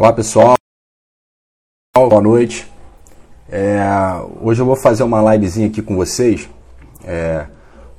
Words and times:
Olá 0.00 0.14
pessoal, 0.14 0.54
boa 1.94 2.22
noite. 2.22 2.66
É, 3.50 3.82
hoje 4.40 4.62
eu 4.62 4.64
vou 4.64 4.74
fazer 4.74 5.02
uma 5.02 5.20
livezinha 5.34 5.66
aqui 5.66 5.82
com 5.82 5.94
vocês, 5.94 6.48
é, 7.04 7.44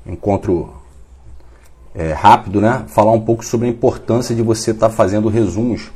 encontro 0.04 0.74
é, 1.94 2.12
rápido, 2.12 2.60
né? 2.60 2.86
Falar 2.88 3.12
um 3.12 3.22
pouco 3.22 3.46
sobre 3.46 3.68
a 3.68 3.70
importância 3.70 4.34
de 4.34 4.42
você 4.42 4.72
estar 4.72 4.90
tá 4.90 4.96
fazendo 4.96 5.30
resumos 5.30 5.92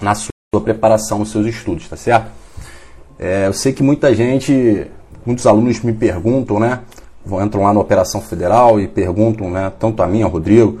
na 0.00 0.14
sua 0.14 0.30
preparação, 0.64 1.18
nos 1.18 1.30
seus 1.30 1.44
estudos, 1.46 1.86
tá 1.86 1.96
certo? 1.98 2.30
É, 3.18 3.48
eu 3.48 3.52
sei 3.52 3.74
que 3.74 3.82
muita 3.82 4.14
gente, 4.14 4.90
muitos 5.26 5.46
alunos 5.46 5.78
me 5.82 5.92
perguntam, 5.92 6.58
né? 6.58 6.80
Entram 7.44 7.64
lá 7.64 7.74
na 7.74 7.80
Operação 7.80 8.22
Federal 8.22 8.80
e 8.80 8.88
perguntam, 8.88 9.50
né? 9.50 9.70
Tanto 9.78 10.02
a 10.02 10.06
mim, 10.06 10.22
ao 10.22 10.30
Rodrigo, 10.30 10.80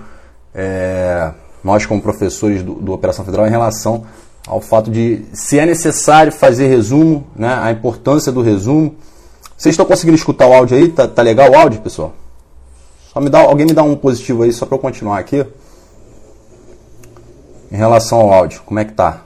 é, 0.54 1.34
nós 1.62 1.84
como 1.84 2.00
professores 2.00 2.62
do, 2.62 2.76
do 2.76 2.94
Operação 2.94 3.26
Federal, 3.26 3.46
em 3.46 3.50
relação 3.50 4.06
ao 4.48 4.62
fato 4.62 4.90
de 4.90 5.24
se 5.32 5.58
é 5.58 5.66
necessário 5.66 6.32
fazer 6.32 6.68
resumo, 6.68 7.26
né, 7.36 7.54
a 7.60 7.70
importância 7.70 8.32
do 8.32 8.40
resumo. 8.40 8.96
Vocês 9.56 9.74
estão 9.74 9.84
conseguindo 9.84 10.16
escutar 10.16 10.46
o 10.46 10.54
áudio 10.54 10.76
aí? 10.76 10.88
Tá, 10.88 11.06
tá 11.06 11.20
legal 11.20 11.50
o 11.50 11.56
áudio, 11.56 11.80
pessoal? 11.82 12.14
Só 13.12 13.20
me 13.20 13.28
dá, 13.28 13.40
alguém 13.40 13.66
me 13.66 13.74
dá 13.74 13.82
um 13.82 13.94
positivo 13.94 14.42
aí 14.42 14.52
só 14.52 14.64
para 14.64 14.76
eu 14.76 14.80
continuar 14.80 15.18
aqui. 15.18 15.44
Em 17.70 17.76
relação 17.76 18.20
ao 18.20 18.32
áudio, 18.32 18.62
como 18.64 18.80
é 18.80 18.84
que 18.84 18.92
tá? 18.92 19.22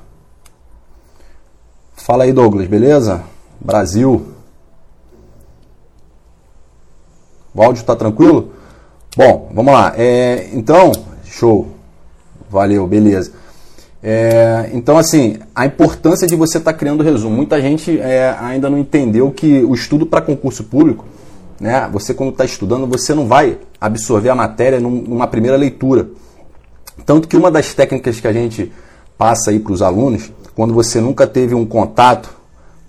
Fala 1.95 2.25
aí, 2.25 2.33
Douglas, 2.33 2.67
beleza? 2.67 3.23
Brasil. 3.61 4.27
O 7.55 7.63
áudio 7.63 7.85
tá 7.85 7.95
tranquilo? 7.95 8.53
Bom, 9.17 9.51
vamos 9.55 9.73
lá. 9.73 9.93
É, 9.97 10.49
então, 10.53 10.91
show. 11.25 11.69
Valeu, 12.51 12.87
beleza. 12.87 13.42
É, 14.03 14.71
então, 14.73 14.99
assim, 14.99 15.39
a 15.55 15.65
importância 15.65 16.27
de 16.27 16.35
você 16.35 16.59
estar 16.59 16.73
tá 16.73 16.79
criando 16.79 17.05
resumo. 17.05 17.37
Muita 17.37 17.61
gente 17.61 18.01
é, 18.01 18.37
ainda 18.41 18.69
não 18.69 18.79
entendeu 18.79 19.31
que 19.31 19.63
o 19.63 19.75
estudo 19.75 20.05
para 20.05 20.21
concurso 20.21 20.65
público, 20.65 21.05
né, 21.61 21.89
você 21.93 22.13
quando 22.13 22.31
está 22.31 22.45
estudando, 22.45 22.87
você 22.87 23.15
não 23.15 23.29
vai 23.29 23.59
absorver 23.81 24.31
a 24.31 24.35
matéria 24.35 24.81
numa 24.81 25.29
primeira 25.29 25.57
leitura. 25.57 26.09
Tanto 27.07 27.29
que 27.29 27.37
uma 27.37 27.51
das 27.51 27.73
técnicas 27.73 28.19
que 28.19 28.27
a 28.27 28.33
gente 28.33 28.73
passa 29.17 29.51
aí 29.51 29.61
para 29.61 29.73
os 29.73 29.83
alunos, 29.83 30.33
quando 30.55 30.75
você 30.75 31.01
nunca 31.01 31.27
teve 31.27 31.55
um 31.55 31.65
contato 31.65 32.31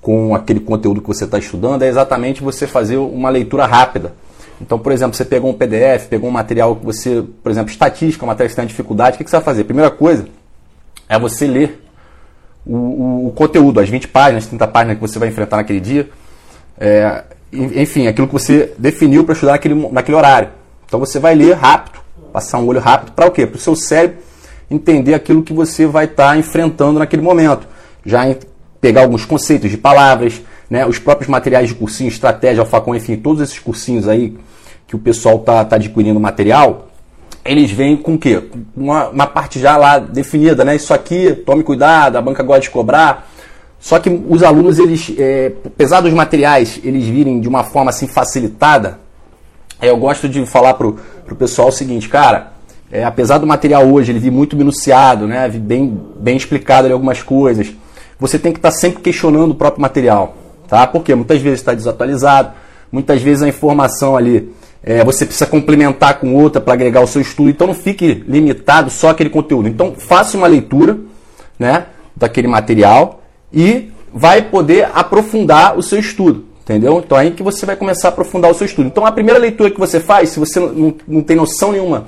com 0.01 0.35
aquele 0.35 0.59
conteúdo 0.59 0.99
que 0.99 1.07
você 1.07 1.25
está 1.25 1.37
estudando, 1.37 1.83
é 1.83 1.87
exatamente 1.87 2.43
você 2.43 2.65
fazer 2.65 2.97
uma 2.97 3.29
leitura 3.29 3.65
rápida. 3.65 4.13
Então, 4.59 4.77
por 4.77 4.91
exemplo, 4.91 5.15
você 5.15 5.23
pegou 5.23 5.49
um 5.49 5.53
PDF, 5.53 6.07
pegou 6.09 6.29
um 6.29 6.33
material 6.33 6.75
que 6.75 6.85
você, 6.85 7.23
por 7.41 7.51
exemplo, 7.51 7.71
estatística, 7.71 8.25
uma 8.25 8.33
matéria 8.33 8.49
que 8.49 8.55
você 8.55 8.61
tem 8.61 8.67
dificuldade, 8.67 9.15
o 9.15 9.23
que 9.23 9.29
você 9.29 9.37
vai 9.37 9.43
fazer? 9.43 9.63
Primeira 9.63 9.89
coisa, 9.89 10.25
é 11.13 11.19
você 11.19 11.45
ler 11.45 11.83
o, 12.65 12.75
o, 12.75 13.27
o, 13.27 13.31
conteúdo, 13.31 13.79
as 13.79 13.89
20 13.89 14.07
páginas, 14.07 14.47
30 14.47 14.67
páginas 14.67 14.95
que 14.95 15.01
você 15.01 15.19
vai 15.19 15.29
enfrentar 15.29 15.57
naquele 15.57 15.79
dia. 15.79 16.09
É, 16.79 17.23
enfim, 17.51 18.07
aquilo 18.07 18.27
que 18.27 18.33
você 18.33 18.73
definiu 18.77 19.23
para 19.23 19.33
estudar 19.33 19.53
naquele, 19.53 19.75
naquele 19.89 20.17
horário. 20.17 20.49
Então 20.85 20.99
você 20.99 21.19
vai 21.19 21.35
ler 21.35 21.53
rápido, 21.53 21.99
passar 22.31 22.59
um 22.59 22.65
olho 22.65 22.79
rápido 22.79 23.11
para 23.11 23.27
o 23.27 23.31
quê? 23.31 23.45
Para 23.45 23.57
o 23.57 23.59
seu 23.59 23.75
cérebro 23.75 24.17
entender 24.71 25.13
aquilo 25.13 25.43
que 25.43 25.53
você 25.53 25.85
vai 25.85 26.05
estar 26.05 26.29
tá 26.29 26.37
enfrentando 26.37 26.97
naquele 26.97 27.21
momento. 27.21 27.67
Já 28.03 28.27
em, 28.27 28.37
pegar 28.81 29.01
alguns 29.01 29.23
conceitos 29.23 29.69
de 29.69 29.77
palavras, 29.77 30.41
né, 30.69 30.85
os 30.85 30.97
próprios 30.97 31.29
materiais 31.29 31.69
de 31.69 31.75
cursinho, 31.75 32.07
estratégia, 32.07 32.61
alfacom, 32.61 32.95
enfim, 32.95 33.15
todos 33.17 33.41
esses 33.41 33.59
cursinhos 33.59 34.07
aí 34.07 34.35
que 34.87 34.95
o 34.95 34.99
pessoal 34.99 35.35
está 35.35 35.63
tá 35.63 35.75
adquirindo 35.75 36.19
material, 36.19 36.87
eles 37.45 37.71
vêm 37.71 37.97
com 37.97 38.15
o 38.15 38.17
quê? 38.17 38.41
Uma, 38.75 39.09
uma 39.09 39.27
parte 39.27 39.59
já 39.59 39.75
lá 39.75 39.99
definida, 39.99 40.63
né? 40.63 40.75
Isso 40.75 40.93
aqui, 40.93 41.33
tome 41.45 41.63
cuidado, 41.63 42.17
a 42.17 42.21
banca 42.21 42.41
gosta 42.43 42.61
de 42.61 42.69
cobrar. 42.69 43.29
Só 43.79 43.99
que 43.99 44.09
os 44.29 44.43
alunos, 44.43 44.79
eles, 44.79 45.13
é, 45.17 45.51
apesar 45.65 45.99
dos 45.99 46.13
materiais 46.13 46.79
eles 46.83 47.03
virem 47.03 47.41
de 47.41 47.49
uma 47.49 47.65
forma 47.65 47.89
assim 47.89 48.07
facilitada, 48.07 48.99
é, 49.81 49.89
eu 49.89 49.97
gosto 49.97 50.29
de 50.29 50.45
falar 50.45 50.75
pro, 50.75 50.97
pro 51.25 51.35
pessoal 51.35 51.67
o 51.67 51.71
seguinte, 51.71 52.07
cara, 52.07 52.53
é, 52.89 53.03
apesar 53.03 53.39
do 53.39 53.45
material 53.45 53.85
hoje 53.85 54.13
ele 54.13 54.19
vir 54.19 54.31
muito 54.31 54.55
minuciado, 54.55 55.27
né, 55.27 55.49
bem, 55.49 55.99
bem 56.17 56.37
explicado 56.37 56.85
ali 56.85 56.93
algumas 56.93 57.21
coisas, 57.21 57.73
você 58.17 58.39
tem 58.39 58.53
que 58.53 58.59
estar 58.59 58.71
tá 58.71 58.77
sempre 58.77 59.01
questionando 59.01 59.51
o 59.51 59.55
próprio 59.55 59.81
material, 59.81 60.37
tá? 60.65 60.87
Porque 60.87 61.13
muitas 61.13 61.41
vezes 61.41 61.59
está 61.59 61.73
desatualizado, 61.73 62.53
muitas 62.89 63.21
vezes 63.21 63.43
a 63.43 63.49
informação 63.49 64.15
ali 64.15 64.53
é, 64.83 65.03
você 65.03 65.25
precisa 65.25 65.45
complementar 65.45 66.19
com 66.19 66.35
outra 66.35 66.59
para 66.59 66.73
agregar 66.73 67.01
o 67.01 67.07
seu 67.07 67.21
estudo. 67.21 67.49
Então 67.49 67.67
não 67.67 67.73
fique 67.73 68.23
limitado 68.27 68.89
só 68.89 69.09
aquele 69.09 69.29
conteúdo. 69.29 69.69
Então 69.69 69.93
faça 69.97 70.37
uma 70.37 70.47
leitura 70.47 70.97
né, 71.57 71.85
daquele 72.15 72.47
material 72.47 73.21
e 73.51 73.91
vai 74.13 74.41
poder 74.41 74.89
aprofundar 74.93 75.77
o 75.77 75.81
seu 75.81 75.97
estudo. 75.97 76.45
Entendeu? 76.61 77.01
Então 77.03 77.17
é 77.17 77.21
aí 77.21 77.31
que 77.31 77.43
você 77.43 77.65
vai 77.65 77.75
começar 77.75 78.09
a 78.09 78.11
aprofundar 78.11 78.51
o 78.51 78.53
seu 78.53 78.65
estudo. 78.65 78.87
Então 78.87 79.05
a 79.05 79.11
primeira 79.11 79.39
leitura 79.39 79.71
que 79.71 79.79
você 79.79 79.99
faz, 79.99 80.29
se 80.29 80.39
você 80.39 80.59
não, 80.59 80.93
não 81.07 81.21
tem 81.21 81.35
noção 81.35 81.71
nenhuma 81.71 82.07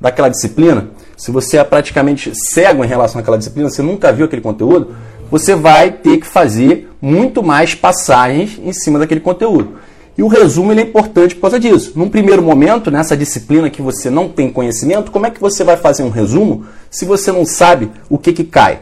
daquela 0.00 0.28
disciplina, 0.28 0.90
se 1.16 1.30
você 1.30 1.58
é 1.58 1.64
praticamente 1.64 2.32
cego 2.34 2.84
em 2.84 2.88
relação 2.88 3.20
àquela 3.20 3.38
disciplina, 3.38 3.70
você 3.70 3.82
nunca 3.82 4.12
viu 4.12 4.26
aquele 4.26 4.42
conteúdo, 4.42 4.94
você 5.30 5.54
vai 5.54 5.90
ter 5.90 6.18
que 6.18 6.26
fazer 6.26 6.90
muito 7.00 7.42
mais 7.42 7.74
passagens 7.74 8.58
em 8.62 8.72
cima 8.72 8.98
daquele 8.98 9.20
conteúdo. 9.20 9.74
E 10.16 10.22
o 10.22 10.28
resumo 10.28 10.72
é 10.72 10.80
importante 10.80 11.34
por 11.34 11.42
causa 11.42 11.58
disso. 11.58 11.92
Num 11.96 12.08
primeiro 12.08 12.40
momento, 12.42 12.90
nessa 12.90 13.16
disciplina 13.16 13.68
que 13.68 13.82
você 13.82 14.08
não 14.08 14.28
tem 14.28 14.50
conhecimento, 14.50 15.10
como 15.10 15.26
é 15.26 15.30
que 15.30 15.40
você 15.40 15.64
vai 15.64 15.76
fazer 15.76 16.04
um 16.04 16.10
resumo 16.10 16.64
se 16.90 17.04
você 17.04 17.32
não 17.32 17.44
sabe 17.44 17.90
o 18.08 18.16
que, 18.16 18.32
que 18.32 18.44
cai? 18.44 18.80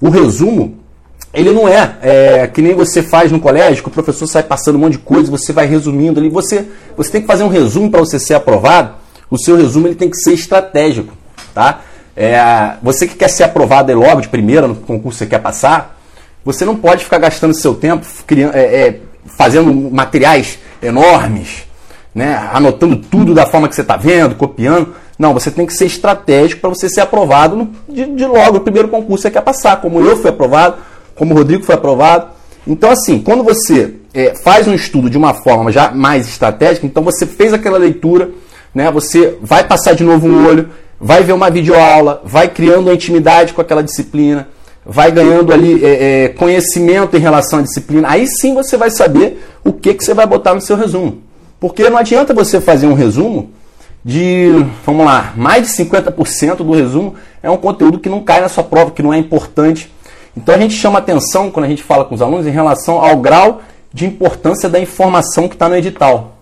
O 0.00 0.10
resumo, 0.10 0.74
ele 1.32 1.50
não 1.50 1.66
é, 1.66 1.96
é 2.02 2.46
que 2.46 2.60
nem 2.60 2.74
você 2.74 3.02
faz 3.02 3.32
no 3.32 3.40
colégio, 3.40 3.82
que 3.82 3.88
o 3.88 3.92
professor 3.92 4.26
sai 4.26 4.42
passando 4.42 4.76
um 4.76 4.80
monte 4.80 4.92
de 4.92 4.98
coisa, 4.98 5.30
você 5.30 5.52
vai 5.52 5.66
resumindo 5.66 6.20
ali. 6.20 6.28
Você, 6.28 6.66
você 6.94 7.10
tem 7.10 7.20
que 7.22 7.26
fazer 7.26 7.44
um 7.44 7.48
resumo 7.48 7.90
para 7.90 8.00
você 8.00 8.18
ser 8.18 8.34
aprovado. 8.34 8.94
O 9.30 9.38
seu 9.38 9.56
resumo 9.56 9.88
ele 9.88 9.94
tem 9.94 10.10
que 10.10 10.16
ser 10.18 10.34
estratégico. 10.34 11.14
Tá? 11.54 11.80
É, 12.14 12.38
você 12.82 13.06
que 13.06 13.14
quer 13.14 13.28
ser 13.28 13.44
aprovado 13.44 13.94
logo 13.94 14.20
de 14.20 14.28
primeira 14.28 14.68
no 14.68 14.74
concurso 14.74 15.18
que 15.18 15.24
você 15.24 15.26
quer 15.26 15.38
passar, 15.38 15.98
você 16.44 16.64
não 16.64 16.76
pode 16.76 17.02
ficar 17.02 17.18
gastando 17.18 17.52
seu 17.54 17.74
tempo 17.74 18.06
criando, 18.26 18.54
é, 18.54 18.62
é, 18.62 19.00
fazendo 19.26 19.72
materiais 19.90 20.58
enormes, 20.82 21.64
né? 22.14 22.48
anotando 22.52 22.96
tudo 22.96 23.34
da 23.34 23.46
forma 23.46 23.68
que 23.68 23.74
você 23.74 23.82
está 23.82 23.96
vendo, 23.96 24.34
copiando. 24.34 24.94
Não, 25.18 25.32
você 25.32 25.50
tem 25.50 25.66
que 25.66 25.72
ser 25.72 25.86
estratégico 25.86 26.60
para 26.60 26.70
você 26.70 26.88
ser 26.88 27.00
aprovado 27.00 27.56
no, 27.56 27.70
de, 27.88 28.04
de, 28.04 28.26
logo 28.26 28.54
no 28.54 28.60
primeiro 28.60 28.88
concurso 28.88 29.22
você 29.22 29.30
quer 29.30 29.40
passar, 29.42 29.80
como 29.80 30.00
eu 30.00 30.16
fui 30.16 30.30
aprovado, 30.30 30.76
como 31.14 31.34
o 31.34 31.36
Rodrigo 31.36 31.64
foi 31.64 31.74
aprovado. 31.74 32.28
Então, 32.66 32.90
assim, 32.90 33.20
quando 33.20 33.42
você 33.42 33.94
é, 34.12 34.34
faz 34.34 34.66
um 34.66 34.74
estudo 34.74 35.08
de 35.08 35.16
uma 35.16 35.32
forma 35.32 35.70
já 35.70 35.90
mais 35.90 36.28
estratégica, 36.28 36.86
então 36.86 37.02
você 37.02 37.24
fez 37.24 37.52
aquela 37.52 37.78
leitura, 37.78 38.30
né? 38.74 38.90
você 38.90 39.38
vai 39.40 39.64
passar 39.64 39.94
de 39.94 40.04
novo 40.04 40.26
um 40.26 40.46
olho, 40.46 40.68
vai 41.00 41.22
ver 41.22 41.32
uma 41.32 41.50
videoaula, 41.50 42.20
vai 42.24 42.48
criando 42.48 42.88
uma 42.88 42.94
intimidade 42.94 43.52
com 43.52 43.60
aquela 43.60 43.82
disciplina, 43.82 44.48
vai 44.86 45.10
ganhando 45.10 45.52
ali 45.52 45.84
é, 45.84 46.24
é, 46.24 46.28
conhecimento 46.28 47.16
em 47.16 47.20
relação 47.20 47.58
à 47.58 47.62
disciplina, 47.62 48.08
aí 48.08 48.26
sim 48.26 48.54
você 48.54 48.76
vai 48.76 48.88
saber 48.90 49.44
o 49.64 49.72
que, 49.72 49.92
que 49.94 50.04
você 50.04 50.14
vai 50.14 50.26
botar 50.26 50.54
no 50.54 50.60
seu 50.60 50.76
resumo. 50.76 51.22
Porque 51.58 51.90
não 51.90 51.98
adianta 51.98 52.32
você 52.32 52.60
fazer 52.60 52.86
um 52.86 52.94
resumo 52.94 53.50
de, 54.04 54.64
vamos 54.84 55.04
lá, 55.04 55.32
mais 55.36 55.66
de 55.66 55.84
50% 55.84 56.58
do 56.58 56.72
resumo 56.72 57.14
é 57.42 57.50
um 57.50 57.56
conteúdo 57.56 57.98
que 57.98 58.08
não 58.08 58.20
cai 58.20 58.40
na 58.40 58.48
sua 58.48 58.62
prova, 58.62 58.92
que 58.92 59.02
não 59.02 59.12
é 59.12 59.18
importante. 59.18 59.92
Então 60.36 60.54
a 60.54 60.58
gente 60.58 60.74
chama 60.74 61.00
atenção 61.00 61.50
quando 61.50 61.64
a 61.64 61.68
gente 61.68 61.82
fala 61.82 62.04
com 62.04 62.14
os 62.14 62.22
alunos 62.22 62.46
em 62.46 62.50
relação 62.50 63.00
ao 63.00 63.16
grau 63.16 63.62
de 63.92 64.06
importância 64.06 64.68
da 64.68 64.78
informação 64.78 65.48
que 65.48 65.56
está 65.56 65.68
no 65.68 65.74
edital. 65.74 66.36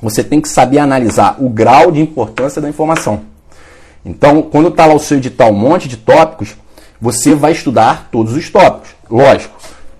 Você 0.00 0.22
tem 0.22 0.40
que 0.40 0.48
saber 0.48 0.78
analisar 0.78 1.36
o 1.40 1.48
grau 1.48 1.90
de 1.90 2.00
importância 2.00 2.60
da 2.60 2.68
informação. 2.68 3.22
Então, 4.04 4.42
quando 4.42 4.68
está 4.68 4.84
lá 4.84 4.94
o 4.94 4.98
seu 4.98 5.16
edital, 5.16 5.50
um 5.50 5.56
monte 5.56 5.88
de 5.88 5.96
tópicos, 5.96 6.54
você 7.04 7.34
vai 7.34 7.52
estudar 7.52 8.08
todos 8.10 8.32
os 8.32 8.48
tópicos. 8.48 8.94
Lógico, 9.10 9.54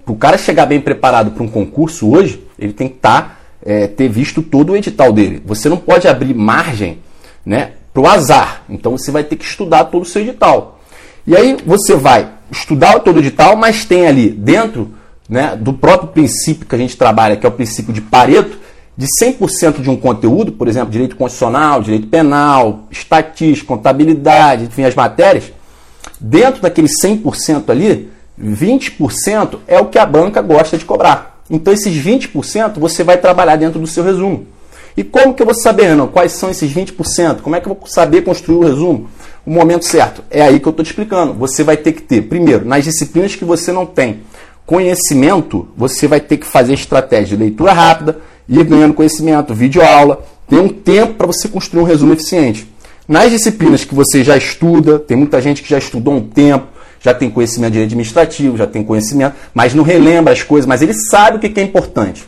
para 0.06 0.14
o 0.14 0.16
cara 0.16 0.38
chegar 0.38 0.64
bem 0.64 0.80
preparado 0.80 1.32
para 1.32 1.42
um 1.42 1.48
concurso 1.48 2.10
hoje, 2.10 2.42
ele 2.58 2.72
tem 2.72 2.88
que 2.88 2.94
tá, 2.94 3.36
é, 3.62 3.86
ter 3.86 4.08
visto 4.08 4.40
todo 4.40 4.72
o 4.72 4.76
edital 4.76 5.12
dele. 5.12 5.42
Você 5.44 5.68
não 5.68 5.76
pode 5.76 6.08
abrir 6.08 6.32
margem 6.32 7.00
né, 7.44 7.72
para 7.92 8.02
o 8.02 8.06
azar. 8.06 8.62
Então 8.70 8.92
você 8.92 9.10
vai 9.10 9.22
ter 9.22 9.36
que 9.36 9.44
estudar 9.44 9.84
todo 9.84 10.00
o 10.00 10.06
seu 10.06 10.22
edital. 10.22 10.80
E 11.26 11.36
aí 11.36 11.58
você 11.66 11.94
vai 11.94 12.30
estudar 12.50 12.98
todo 13.00 13.16
o 13.16 13.18
edital, 13.18 13.54
mas 13.54 13.84
tem 13.84 14.06
ali 14.06 14.30
dentro 14.30 14.94
né, 15.28 15.54
do 15.60 15.74
próprio 15.74 16.08
princípio 16.08 16.66
que 16.66 16.74
a 16.74 16.78
gente 16.78 16.96
trabalha, 16.96 17.36
que 17.36 17.44
é 17.44 17.48
o 17.50 17.52
princípio 17.52 17.92
de 17.92 18.00
Pareto, 18.00 18.56
de 18.96 19.06
100% 19.22 19.82
de 19.82 19.90
um 19.90 19.96
conteúdo, 19.96 20.52
por 20.52 20.68
exemplo, 20.68 20.90
direito 20.90 21.16
constitucional, 21.16 21.82
direito 21.82 22.06
penal, 22.06 22.86
estatística, 22.90 23.68
contabilidade, 23.68 24.64
enfim, 24.64 24.84
as 24.84 24.94
matérias, 24.94 25.52
Dentro 26.26 26.62
daquele 26.62 26.88
100% 26.88 27.68
ali, 27.68 28.10
20% 28.42 29.58
é 29.68 29.78
o 29.78 29.84
que 29.84 29.98
a 29.98 30.06
banca 30.06 30.40
gosta 30.40 30.78
de 30.78 30.84
cobrar. 30.86 31.42
Então 31.50 31.70
esses 31.70 31.94
20% 31.94 32.78
você 32.78 33.04
vai 33.04 33.18
trabalhar 33.18 33.56
dentro 33.56 33.78
do 33.78 33.86
seu 33.86 34.02
resumo. 34.02 34.46
E 34.96 35.04
como 35.04 35.34
que 35.34 35.42
eu 35.42 35.46
vou 35.46 35.54
saber, 35.54 35.88
Renan, 35.88 36.06
quais 36.06 36.32
são 36.32 36.48
esses 36.48 36.72
20%? 36.72 37.42
Como 37.42 37.54
é 37.54 37.60
que 37.60 37.68
eu 37.68 37.76
vou 37.78 37.86
saber 37.86 38.22
construir 38.22 38.56
o 38.56 38.64
resumo? 38.64 39.10
O 39.44 39.50
momento 39.50 39.84
certo. 39.84 40.24
É 40.30 40.40
aí 40.40 40.58
que 40.58 40.66
eu 40.66 40.70
estou 40.70 40.82
te 40.82 40.88
explicando. 40.88 41.34
Você 41.34 41.62
vai 41.62 41.76
ter 41.76 41.92
que 41.92 42.00
ter, 42.00 42.22
primeiro, 42.22 42.64
nas 42.64 42.84
disciplinas 42.84 43.36
que 43.36 43.44
você 43.44 43.70
não 43.70 43.84
tem 43.84 44.20
conhecimento, 44.64 45.68
você 45.76 46.08
vai 46.08 46.20
ter 46.20 46.38
que 46.38 46.46
fazer 46.46 46.72
estratégia 46.72 47.36
de 47.36 47.42
leitura 47.42 47.74
rápida, 47.74 48.18
ir 48.48 48.64
ganhando 48.64 48.94
conhecimento, 48.94 49.52
vídeo 49.52 49.82
aula, 49.82 50.24
ter 50.48 50.58
um 50.58 50.70
tempo 50.70 51.12
para 51.14 51.26
você 51.26 51.48
construir 51.48 51.82
um 51.82 51.86
resumo 51.86 52.14
eficiente. 52.14 52.66
Nas 53.06 53.30
disciplinas 53.30 53.84
que 53.84 53.94
você 53.94 54.24
já 54.24 54.36
estuda, 54.36 54.98
tem 54.98 55.16
muita 55.16 55.40
gente 55.40 55.62
que 55.62 55.68
já 55.68 55.78
estudou 55.78 56.14
um 56.14 56.26
tempo, 56.26 56.66
já 57.00 57.12
tem 57.12 57.30
conhecimento 57.30 57.74
de 57.74 57.82
administrativo, 57.82 58.56
já 58.56 58.66
tem 58.66 58.82
conhecimento, 58.82 59.36
mas 59.52 59.74
não 59.74 59.84
relembra 59.84 60.32
as 60.32 60.42
coisas, 60.42 60.66
mas 60.66 60.80
ele 60.80 60.94
sabe 60.94 61.36
o 61.36 61.40
que 61.40 61.60
é 61.60 61.62
importante. 61.62 62.26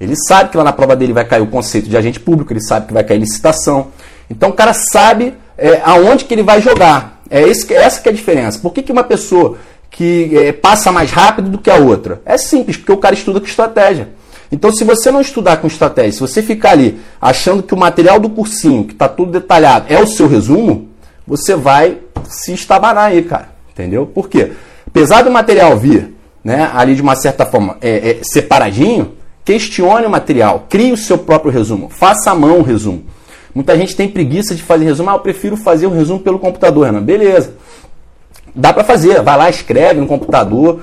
Ele 0.00 0.14
sabe 0.16 0.50
que 0.50 0.56
lá 0.56 0.64
na 0.64 0.72
prova 0.72 0.96
dele 0.96 1.12
vai 1.12 1.24
cair 1.24 1.42
o 1.42 1.46
conceito 1.46 1.88
de 1.88 1.96
agente 1.96 2.18
público, 2.18 2.52
ele 2.52 2.60
sabe 2.60 2.86
que 2.86 2.92
vai 2.92 3.04
cair 3.04 3.18
licitação. 3.18 3.88
Então 4.28 4.50
o 4.50 4.52
cara 4.52 4.72
sabe 4.72 5.34
é, 5.56 5.80
aonde 5.84 6.24
que 6.24 6.34
ele 6.34 6.42
vai 6.42 6.60
jogar. 6.60 7.22
É 7.30 7.42
esse, 7.42 7.72
essa 7.72 8.00
que 8.00 8.08
é 8.08 8.12
a 8.12 8.14
diferença. 8.14 8.58
Por 8.58 8.72
que, 8.72 8.82
que 8.82 8.92
uma 8.92 9.04
pessoa 9.04 9.58
que 9.90 10.36
é, 10.36 10.52
passa 10.52 10.90
mais 10.90 11.10
rápido 11.10 11.50
do 11.50 11.58
que 11.58 11.70
a 11.70 11.76
outra? 11.76 12.20
É 12.24 12.36
simples, 12.38 12.76
porque 12.76 12.92
o 12.92 12.96
cara 12.96 13.14
estuda 13.14 13.40
com 13.40 13.46
estratégia. 13.46 14.08
Então, 14.50 14.72
se 14.72 14.84
você 14.84 15.10
não 15.10 15.20
estudar 15.20 15.58
com 15.58 15.66
estratégia, 15.66 16.12
se 16.12 16.20
você 16.20 16.42
ficar 16.42 16.70
ali 16.70 16.98
achando 17.20 17.62
que 17.62 17.74
o 17.74 17.76
material 17.76 18.18
do 18.18 18.30
cursinho, 18.30 18.84
que 18.84 18.92
está 18.92 19.08
tudo 19.08 19.32
detalhado, 19.32 19.86
é 19.88 20.00
o 20.00 20.06
seu 20.06 20.26
resumo, 20.26 20.88
você 21.26 21.54
vai 21.54 21.98
se 22.28 22.52
estabanar 22.52 23.10
aí, 23.10 23.22
cara. 23.22 23.50
Entendeu? 23.72 24.06
Por 24.06 24.28
quê? 24.28 24.52
Apesar 24.86 25.22
do 25.22 25.30
material 25.30 25.76
vir 25.76 26.14
né, 26.42 26.70
ali 26.74 26.94
de 26.94 27.02
uma 27.02 27.14
certa 27.14 27.44
forma 27.44 27.76
é, 27.80 28.10
é, 28.10 28.18
separadinho, 28.22 29.12
questione 29.44 30.06
o 30.06 30.10
material, 30.10 30.66
crie 30.68 30.92
o 30.92 30.96
seu 30.96 31.18
próprio 31.18 31.52
resumo, 31.52 31.88
faça 31.90 32.30
à 32.30 32.34
mão 32.34 32.60
o 32.60 32.62
resumo. 32.62 33.04
Muita 33.54 33.76
gente 33.76 33.94
tem 33.94 34.08
preguiça 34.08 34.54
de 34.54 34.62
fazer 34.62 34.84
resumo, 34.84 35.10
ah, 35.10 35.14
eu 35.14 35.20
prefiro 35.20 35.56
fazer 35.56 35.86
o 35.86 35.90
resumo 35.90 36.20
pelo 36.20 36.38
computador, 36.38 36.86
Renan. 36.86 37.02
Beleza. 37.02 37.54
Dá 38.54 38.72
para 38.72 38.84
fazer, 38.84 39.22
vai 39.22 39.36
lá, 39.36 39.50
escreve 39.50 40.00
no 40.00 40.06
computador, 40.06 40.80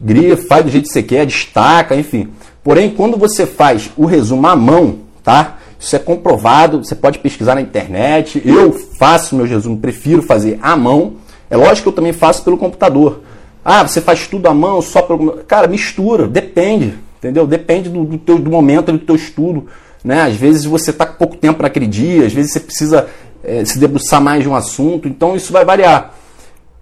grifa, 0.00 0.46
faz 0.46 0.64
do 0.64 0.70
jeito 0.70 0.86
que 0.86 0.92
você 0.92 1.02
quer, 1.02 1.26
destaca, 1.26 1.96
enfim. 1.96 2.28
Porém, 2.62 2.90
quando 2.90 3.16
você 3.16 3.46
faz 3.46 3.90
o 3.96 4.04
resumo 4.04 4.46
à 4.46 4.56
mão, 4.56 4.98
tá? 5.22 5.58
Isso 5.78 5.94
é 5.94 5.98
comprovado, 5.98 6.84
você 6.84 6.94
pode 6.94 7.18
pesquisar 7.20 7.54
na 7.54 7.60
internet. 7.60 8.42
Eu 8.44 8.72
faço 8.72 9.36
meu 9.36 9.46
resumo, 9.46 9.78
prefiro 9.78 10.22
fazer 10.22 10.58
à 10.60 10.76
mão. 10.76 11.14
É 11.48 11.56
lógico 11.56 11.84
que 11.84 11.88
eu 11.88 11.92
também 11.92 12.12
faço 12.12 12.42
pelo 12.42 12.58
computador. 12.58 13.20
Ah, 13.64 13.86
você 13.86 14.00
faz 14.00 14.26
tudo 14.26 14.48
à 14.48 14.54
mão, 14.54 14.82
só 14.82 15.02
pelo 15.02 15.44
Cara, 15.46 15.68
mistura, 15.68 16.26
depende, 16.26 16.94
entendeu? 17.18 17.46
Depende 17.46 17.88
do, 17.88 18.04
do, 18.04 18.18
teu, 18.18 18.38
do 18.38 18.50
momento 18.50 18.90
do 18.90 18.98
teu 18.98 19.14
estudo. 19.14 19.66
Né? 20.02 20.22
Às 20.22 20.36
vezes 20.36 20.64
você 20.64 20.90
está 20.90 21.06
com 21.06 21.16
pouco 21.16 21.36
tempo 21.36 21.62
naquele 21.62 21.86
dia, 21.86 22.26
às 22.26 22.32
vezes 22.32 22.52
você 22.52 22.60
precisa 22.60 23.08
é, 23.44 23.64
se 23.64 23.78
debruçar 23.78 24.20
mais 24.20 24.42
de 24.42 24.48
um 24.48 24.54
assunto, 24.54 25.06
então 25.06 25.36
isso 25.36 25.52
vai 25.52 25.64
variar. 25.64 26.14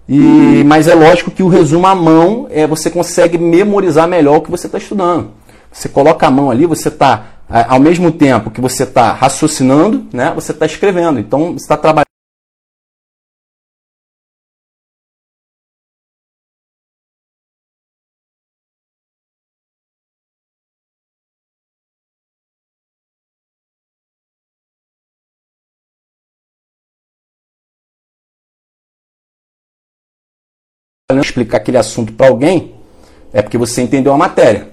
E, 0.07 0.63
mas 0.65 0.87
é 0.87 0.95
lógico 0.95 1.29
que 1.29 1.43
o 1.43 1.49
resumo 1.49 1.85
à 1.85 1.93
mão 1.93 2.47
é, 2.49 2.65
você 2.65 2.89
consegue 2.89 3.37
memorizar 3.37 4.07
melhor 4.07 4.37
o 4.37 4.41
que 4.41 4.49
você 4.49 4.67
está 4.67 4.77
estudando. 4.77 5.31
Você 5.77 5.87
coloca 5.89 6.25
a 6.25 6.31
mão 6.31 6.49
ali, 6.49 6.65
você 6.65 6.87
está, 6.87 7.33
é, 7.47 7.63
ao 7.69 7.79
mesmo 7.79 8.11
tempo 8.11 8.49
que 8.49 8.59
você 8.59 8.81
está 8.81 9.11
raciocinando, 9.13 10.07
né, 10.11 10.31
você 10.33 10.51
está 10.51 10.65
escrevendo. 10.65 11.19
Então, 11.19 11.53
você 11.53 11.65
está 11.65 11.77
trabalhando. 11.77 12.07
explicar 31.21 31.57
aquele 31.57 31.77
assunto 31.77 32.13
para 32.13 32.27
alguém, 32.27 32.75
é 33.31 33.41
porque 33.41 33.57
você 33.57 33.81
entendeu 33.81 34.13
a 34.13 34.17
matéria, 34.17 34.69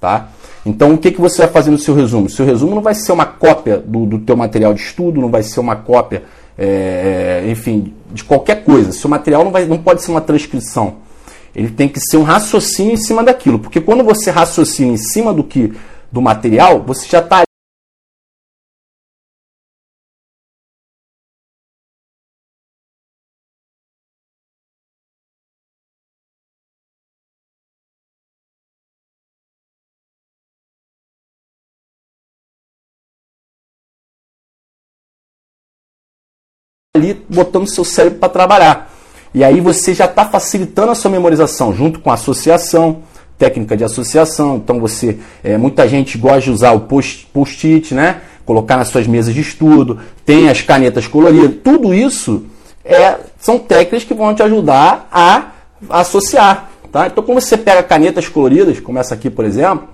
tá? 0.00 0.28
Então, 0.66 0.92
o 0.92 0.98
que, 0.98 1.10
que 1.10 1.20
você 1.20 1.42
vai 1.42 1.50
fazer 1.50 1.70
no 1.70 1.78
seu 1.78 1.94
resumo? 1.94 2.28
Seu 2.28 2.44
resumo 2.44 2.74
não 2.74 2.82
vai 2.82 2.94
ser 2.94 3.12
uma 3.12 3.24
cópia 3.24 3.78
do, 3.78 4.04
do 4.06 4.18
teu 4.18 4.36
material 4.36 4.74
de 4.74 4.80
estudo, 4.80 5.20
não 5.20 5.30
vai 5.30 5.42
ser 5.42 5.60
uma 5.60 5.76
cópia, 5.76 6.24
é, 6.56 7.42
é, 7.44 7.50
enfim, 7.50 7.94
de 8.12 8.24
qualquer 8.24 8.64
coisa. 8.64 8.92
Seu 8.92 9.08
material 9.08 9.44
não, 9.44 9.50
vai, 9.50 9.64
não 9.64 9.78
pode 9.78 10.02
ser 10.02 10.10
uma 10.10 10.20
transcrição. 10.20 10.96
Ele 11.54 11.70
tem 11.70 11.88
que 11.88 12.00
ser 12.00 12.16
um 12.16 12.22
raciocínio 12.22 12.92
em 12.92 12.96
cima 12.96 13.22
daquilo. 13.22 13.58
Porque 13.58 13.80
quando 13.80 14.04
você 14.04 14.30
raciocina 14.30 14.92
em 14.92 14.96
cima 14.96 15.32
do 15.32 15.42
que 15.42 15.72
do 16.10 16.20
material, 16.20 16.82
você 16.86 17.06
já 17.08 17.20
está 17.20 17.47
ali 36.98 37.24
botando 37.28 37.66
seu 37.66 37.84
cérebro 37.84 38.18
para 38.18 38.28
trabalhar. 38.28 38.92
E 39.34 39.44
aí 39.44 39.60
você 39.60 39.94
já 39.94 40.06
está 40.06 40.24
facilitando 40.24 40.90
a 40.90 40.94
sua 40.94 41.10
memorização, 41.10 41.74
junto 41.74 42.00
com 42.00 42.10
associação, 42.10 43.02
técnica 43.38 43.76
de 43.76 43.84
associação. 43.84 44.56
Então 44.56 44.80
você, 44.80 45.18
é, 45.44 45.56
muita 45.56 45.88
gente 45.88 46.18
gosta 46.18 46.40
de 46.40 46.50
usar 46.50 46.72
o 46.72 46.80
post-it, 46.80 47.94
né? 47.94 48.20
Colocar 48.44 48.76
nas 48.76 48.88
suas 48.88 49.06
mesas 49.06 49.34
de 49.34 49.40
estudo, 49.40 50.00
tem 50.24 50.48
as 50.48 50.62
canetas 50.62 51.06
coloridas. 51.06 51.56
Tudo 51.62 51.94
isso 51.94 52.46
é, 52.84 53.16
são 53.38 53.58
técnicas 53.58 54.04
que 54.04 54.14
vão 54.14 54.34
te 54.34 54.42
ajudar 54.42 55.08
a, 55.12 55.52
a 55.88 56.00
associar. 56.00 56.70
Tá? 56.90 57.06
Então 57.06 57.22
quando 57.22 57.40
você 57.40 57.56
pega 57.56 57.82
canetas 57.82 58.28
coloridas, 58.28 58.80
como 58.80 58.98
essa 58.98 59.14
aqui, 59.14 59.28
por 59.28 59.44
exemplo, 59.44 59.88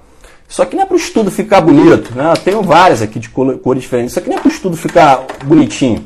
isso 0.48 0.62
aqui 0.62 0.76
não 0.76 0.84
é 0.84 0.86
para 0.86 0.94
o 0.94 0.98
estudo 0.98 1.30
ficar 1.30 1.60
bonito, 1.60 2.14
né? 2.14 2.30
Eu 2.30 2.36
tenho 2.36 2.62
várias 2.62 3.02
aqui 3.02 3.18
de 3.18 3.28
cores 3.28 3.82
diferentes. 3.82 4.12
Isso 4.12 4.20
aqui 4.20 4.28
não 4.28 4.36
é 4.36 4.40
para 4.40 4.48
o 4.48 4.52
estudo 4.52 4.76
ficar 4.76 5.26
bonitinho. 5.44 6.04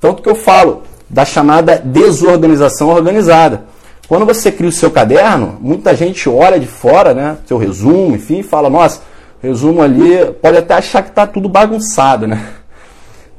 Tanto 0.00 0.22
que 0.22 0.28
eu 0.28 0.34
falo 0.34 0.82
da 1.08 1.24
chamada 1.24 1.76
desorganização 1.84 2.88
organizada. 2.88 3.64
Quando 4.08 4.24
você 4.24 4.50
cria 4.50 4.68
o 4.68 4.72
seu 4.72 4.90
caderno, 4.90 5.58
muita 5.60 5.94
gente 5.94 6.28
olha 6.28 6.58
de 6.58 6.66
fora, 6.66 7.14
né, 7.14 7.36
seu 7.46 7.58
resumo, 7.58 8.14
enfim, 8.14 8.42
fala, 8.42 8.70
nossa, 8.70 9.02
resumo 9.42 9.82
ali, 9.82 10.32
pode 10.40 10.56
até 10.56 10.74
achar 10.74 11.02
que 11.02 11.10
está 11.10 11.26
tudo 11.26 11.48
bagunçado, 11.48 12.26
né? 12.26 12.44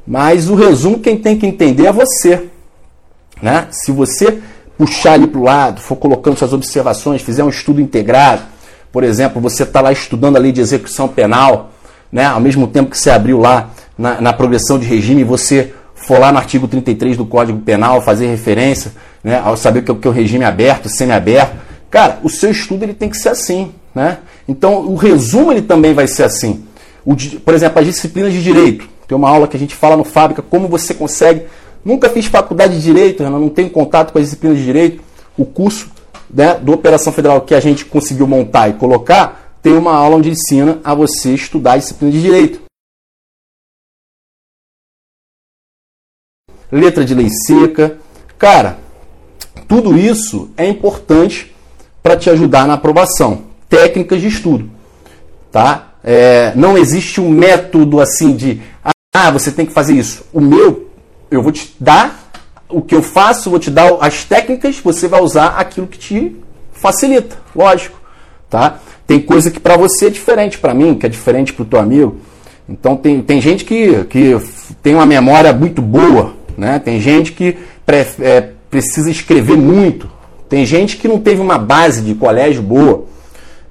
Mas 0.05 0.49
o 0.49 0.55
resumo 0.55 0.99
quem 0.99 1.17
tem 1.17 1.37
que 1.37 1.45
entender 1.45 1.87
é 1.87 1.91
você. 1.91 2.47
Né? 3.41 3.67
Se 3.71 3.91
você 3.91 4.39
puxar 4.77 5.13
ali 5.13 5.27
para 5.27 5.39
o 5.39 5.43
lado, 5.43 5.81
for 5.81 5.95
colocando 5.95 6.37
suas 6.37 6.53
observações, 6.53 7.21
fizer 7.21 7.43
um 7.43 7.49
estudo 7.49 7.79
integrado, 7.79 8.41
por 8.91 9.03
exemplo, 9.03 9.41
você 9.41 9.63
está 9.63 9.79
lá 9.79 9.91
estudando 9.91 10.35
a 10.35 10.39
lei 10.39 10.51
de 10.51 10.59
execução 10.59 11.07
penal, 11.07 11.71
né? 12.11 12.25
ao 12.25 12.39
mesmo 12.39 12.67
tempo 12.67 12.89
que 12.89 12.97
você 12.97 13.09
abriu 13.09 13.39
lá 13.39 13.69
na, 13.97 14.19
na 14.19 14.33
progressão 14.33 14.79
de 14.79 14.85
regime, 14.85 15.23
você 15.23 15.73
for 16.05 16.20
lá 16.20 16.31
no 16.31 16.38
artigo 16.38 16.67
33 16.67 17.17
do 17.17 17.25
Código 17.25 17.60
Penal, 17.60 18.01
fazer 18.01 18.27
referência, 18.27 18.91
né, 19.24 19.41
ao 19.43 19.55
saber 19.55 19.84
que, 19.84 19.91
é 19.91 20.10
o 20.10 20.13
regime 20.13 20.43
aberto, 20.43 20.89
semi-aberto, 20.89 21.55
cara, 21.89 22.20
o 22.24 22.29
seu 22.29 22.51
estudo 22.51 22.84
ele 22.84 22.93
tem 22.93 23.10
que 23.10 23.17
ser 23.17 23.29
assim. 23.29 23.72
Né? 23.93 24.20
Então, 24.48 24.86
o 24.88 24.96
resumo 24.96 25.51
ele 25.51 25.62
também 25.62 25.93
vai 25.93 26.08
ser 26.08 26.24
assim. 26.24 26.63
O, 27.05 27.15
por 27.15 27.53
exemplo, 27.53 27.79
as 27.79 27.86
disciplinas 27.86 28.34
de 28.34 28.41
direito. 28.41 28.88
Tem 29.08 29.17
uma 29.17 29.29
aula 29.29 29.48
que 29.48 29.58
a 29.58 29.60
gente 29.60 29.75
fala 29.75 29.98
no 29.98 30.03
Fábrica 30.03 30.41
como 30.41 30.67
você 30.67 30.93
consegue. 30.93 31.43
Nunca 31.84 32.10
fiz 32.10 32.27
faculdade 32.27 32.75
de 32.75 32.81
direito, 32.81 33.24
não 33.24 33.50
tenho 33.50 33.70
contato 33.70 34.12
com 34.12 34.20
as 34.20 34.25
disciplinas 34.25 34.58
de 34.58 34.63
direito. 34.63 35.03
O 35.38 35.46
curso 35.46 35.89
né, 36.34 36.55
do 36.62 36.72
Operação 36.72 37.12
Federal 37.12 37.41
que 37.41 37.53
a 37.53 37.60
gente 37.60 37.86
conseguiu 37.86 38.27
montar 38.27 38.70
e 38.70 38.74
colocar 38.74 39.58
tem 39.62 39.74
uma 39.74 39.93
aula 39.93 40.15
onde 40.15 40.29
ensina 40.29 40.79
a 40.84 40.93
você 40.93 41.34
estudar 41.34 41.74
a 41.74 41.77
disciplina 41.77 42.12
de 42.12 42.22
direito. 42.22 42.70
Letra 46.71 47.03
de 47.03 47.13
lei 47.13 47.29
seca. 47.29 47.97
Cara, 48.37 48.79
tudo 49.67 49.97
isso 49.97 50.49
é 50.57 50.67
importante 50.67 51.53
para 52.01 52.17
te 52.17 52.29
ajudar 52.29 52.67
na 52.67 52.73
aprovação. 52.73 53.43
Técnicas 53.69 54.21
de 54.21 54.27
estudo. 54.27 54.69
Tá? 55.51 55.93
É, 56.03 56.53
não 56.55 56.77
existe 56.77 57.21
um 57.21 57.29
método 57.29 57.99
assim 57.99 58.35
de 58.35 58.61
ah, 59.13 59.29
você 59.31 59.51
tem 59.51 59.65
que 59.65 59.73
fazer 59.73 59.93
isso. 59.93 60.25
O 60.33 60.39
meu, 60.39 60.89
eu 61.29 61.43
vou 61.43 61.51
te 61.51 61.75
dar 61.79 62.31
o 62.69 62.81
que 62.81 62.95
eu 62.95 63.03
faço, 63.03 63.49
vou 63.49 63.59
te 63.59 63.69
dar 63.69 63.97
as 63.99 64.23
técnicas, 64.23 64.79
você 64.79 65.07
vai 65.07 65.21
usar 65.21 65.47
aquilo 65.57 65.85
que 65.85 65.97
te 65.97 66.37
facilita, 66.71 67.37
lógico. 67.55 67.99
Tá? 68.49 68.79
Tem 69.05 69.19
coisa 69.21 69.51
que 69.51 69.59
para 69.59 69.75
você 69.75 70.07
é 70.07 70.09
diferente 70.09 70.57
para 70.57 70.73
mim, 70.73 70.95
que 70.95 71.05
é 71.05 71.09
diferente 71.09 71.53
para 71.53 71.63
o 71.63 71.65
teu 71.65 71.79
amigo. 71.79 72.17
Então 72.67 72.95
tem, 72.95 73.21
tem 73.21 73.41
gente 73.41 73.65
que, 73.65 74.05
que 74.05 74.39
tem 74.81 74.95
uma 74.95 75.05
memória 75.05 75.51
muito 75.51 75.81
boa, 75.81 76.33
né? 76.58 76.79
Tem 76.79 77.00
gente 77.00 77.31
que 77.31 77.58
é, 78.20 78.50
precisa 78.70 79.10
escrever 79.10 79.58
muito. 79.58 80.10
Tem 80.48 80.65
gente 80.65 80.98
que 80.98 81.08
não 81.08 81.20
teve 81.20 81.41
uma 81.41 81.58
base 81.58 82.01
de 82.01 82.15
colégio 82.15 82.62
boa, 82.62 83.05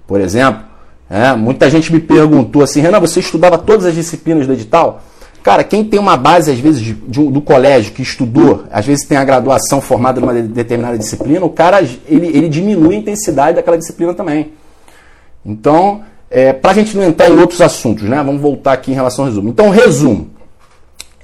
por 0.06 0.20
exemplo. 0.20 0.62
É, 1.08 1.34
muita 1.34 1.68
gente 1.68 1.92
me 1.92 2.00
perguntou 2.00 2.62
assim, 2.62 2.80
Renan, 2.80 3.00
você 3.00 3.20
estudava 3.20 3.58
todas 3.58 3.84
as 3.84 3.94
disciplinas 3.94 4.46
do 4.46 4.52
edital? 4.52 5.02
Cara, 5.42 5.64
quem 5.64 5.82
tem 5.82 5.98
uma 5.98 6.16
base, 6.16 6.50
às 6.50 6.58
vezes, 6.58 6.80
de, 6.80 6.92
de, 6.92 7.30
do 7.30 7.40
colégio, 7.40 7.92
que 7.92 8.02
estudou, 8.02 8.64
às 8.70 8.84
vezes 8.84 9.06
tem 9.06 9.16
a 9.16 9.24
graduação 9.24 9.80
formada 9.80 10.20
numa 10.20 10.34
determinada 10.34 10.98
disciplina, 10.98 11.44
o 11.44 11.50
cara 11.50 11.80
ele, 11.80 12.26
ele 12.26 12.48
diminui 12.48 12.94
a 12.94 12.98
intensidade 12.98 13.56
daquela 13.56 13.78
disciplina 13.78 14.12
também. 14.12 14.52
Então, 15.44 16.02
é, 16.30 16.52
para 16.52 16.72
a 16.72 16.74
gente 16.74 16.96
não 16.96 17.02
entrar 17.02 17.30
em 17.30 17.38
outros 17.38 17.60
assuntos, 17.60 18.04
né? 18.04 18.22
Vamos 18.22 18.40
voltar 18.40 18.72
aqui 18.72 18.92
em 18.92 18.94
relação 18.94 19.24
ao 19.24 19.30
resumo. 19.30 19.48
Então, 19.48 19.70
resumo 19.70 20.30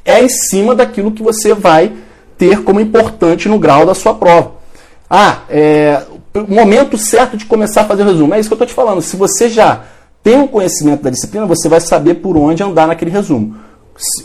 é 0.07 0.23
em 0.23 0.29
cima 0.29 0.75
daquilo 0.75 1.11
que 1.11 1.23
você 1.23 1.53
vai 1.53 1.93
ter 2.39 2.63
como 2.63 2.81
importante 2.81 3.49
no 3.49 3.59
grau 3.59 3.85
da 3.85 3.95
sua 3.95 4.15
prova. 4.15 4.53
Ah, 5.11 5.41
é, 5.51 6.03
o 6.35 6.53
momento 6.53 6.97
certo 6.97 7.37
de 7.37 7.45
começar 7.45 7.83
a 7.83 7.85
fazer 7.85 8.03
o 8.03 8.07
resumo. 8.07 8.35
É 8.35 8.41
isso 8.41 8.49
que 8.49 8.53
eu 8.53 8.57
estou 8.57 8.67
te 8.67 8.75
falando. 8.75 9.03
Se 9.03 9.17
você 9.17 9.49
já 9.49 9.83
tem 10.23 10.37
um 10.37 10.47
conhecimento 10.47 11.03
da 11.03 11.11
disciplina, 11.11 11.47
você 11.47 11.69
vai 11.69 11.81
saber 11.81 12.15
por 12.15 12.37
onde 12.37 12.63
andar 12.63 12.87
naquele 12.87 13.11
resumo. 13.11 13.57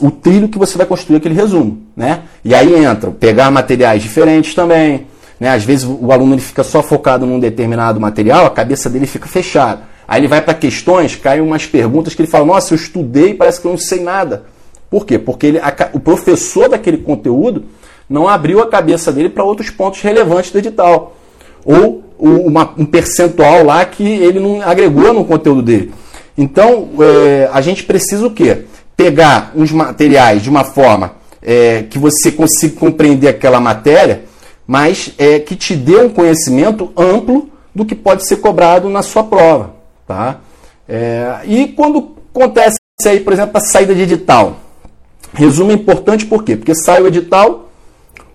O 0.02 0.12
trilho 0.12 0.50
que 0.50 0.58
você 0.58 0.78
vai 0.78 0.86
construir 0.86 1.18
aquele 1.18 1.36
resumo. 1.36 1.82
Né? 1.96 2.22
E 2.44 2.54
aí 2.54 2.74
entra 2.84 3.12
pegar 3.12 3.50
materiais 3.50 4.02
diferentes 4.02 4.54
também. 4.54 5.08
Né? 5.40 5.50
Às 5.50 5.64
vezes 5.64 5.86
o 5.86 6.12
aluno 6.12 6.36
ele 6.36 6.42
fica 6.42 6.64
só 6.64 6.84
focado 6.84 7.26
num 7.26 7.40
determinado 7.40 8.00
material, 8.00 8.46
a 8.46 8.50
cabeça 8.50 8.90
dele 8.90 9.08
fica 9.08 9.28
fechada. 9.28 9.90
Aí 10.08 10.20
ele 10.20 10.28
vai 10.28 10.42
para 10.42 10.54
questões, 10.54 11.16
caem 11.16 11.42
umas 11.42 11.66
perguntas 11.66 12.14
que 12.14 12.22
ele 12.22 12.30
fala: 12.30 12.46
Nossa, 12.46 12.74
eu 12.74 12.76
estudei, 12.76 13.34
parece 13.34 13.62
que 13.62 13.66
eu 13.66 13.72
não 13.72 13.78
sei 13.78 14.02
nada. 14.02 14.44
Por 14.92 15.06
quê? 15.06 15.18
Porque 15.18 15.48
ele, 15.48 15.60
a, 15.60 15.74
o 15.94 16.00
professor 16.02 16.68
daquele 16.68 16.98
conteúdo 16.98 17.64
não 18.10 18.28
abriu 18.28 18.62
a 18.62 18.68
cabeça 18.68 19.10
dele 19.10 19.30
para 19.30 19.46
outros 19.46 19.70
pontos 19.70 20.02
relevantes 20.02 20.52
do 20.52 20.58
edital. 20.58 21.16
Ou 21.64 22.04
uma, 22.20 22.74
um 22.78 22.86
percentual 22.86 23.64
lá 23.64 23.86
que 23.86 24.04
ele 24.04 24.40
não 24.40 24.62
agregou 24.62 25.14
no 25.14 25.24
conteúdo 25.24 25.62
dele. 25.62 25.94
Então, 26.38 26.90
é, 27.00 27.50
a 27.54 27.62
gente 27.62 27.84
precisa 27.86 28.28
o 28.28 28.32
quê? 28.32 28.66
Pegar 28.98 29.54
os 29.56 29.72
materiais 29.72 30.44
de 30.44 30.50
uma 30.50 30.66
forma 30.66 31.14
é, 31.42 31.84
que 31.90 31.98
você 31.98 32.30
consiga 32.30 32.78
compreender 32.78 33.30
aquela 33.30 33.62
matéria, 33.62 34.26
mas 34.68 35.14
é, 35.18 35.40
que 35.40 35.56
te 35.56 35.74
dê 35.74 35.96
um 35.98 36.10
conhecimento 36.10 36.92
amplo 36.98 37.50
do 37.74 37.86
que 37.86 37.96
pode 37.96 38.28
ser 38.28 38.38
cobrado 38.38 38.90
na 38.90 39.02
sua 39.02 39.24
prova. 39.24 39.74
Tá? 40.06 40.42
É, 40.88 41.40
e 41.46 41.70
quando 41.70 42.18
acontece 42.36 42.78
aí, 43.06 43.22
por 43.22 43.32
exemplo, 43.32 43.58
a 43.58 43.62
saída 43.62 43.96
de 43.96 44.02
edital, 44.02 44.58
Resumo 45.34 45.72
é 45.72 45.76
importante 45.76 46.26
por 46.26 46.44
quê? 46.44 46.56
Porque 46.56 46.76
sai 46.76 47.02
o 47.02 47.08
edital, 47.08 47.72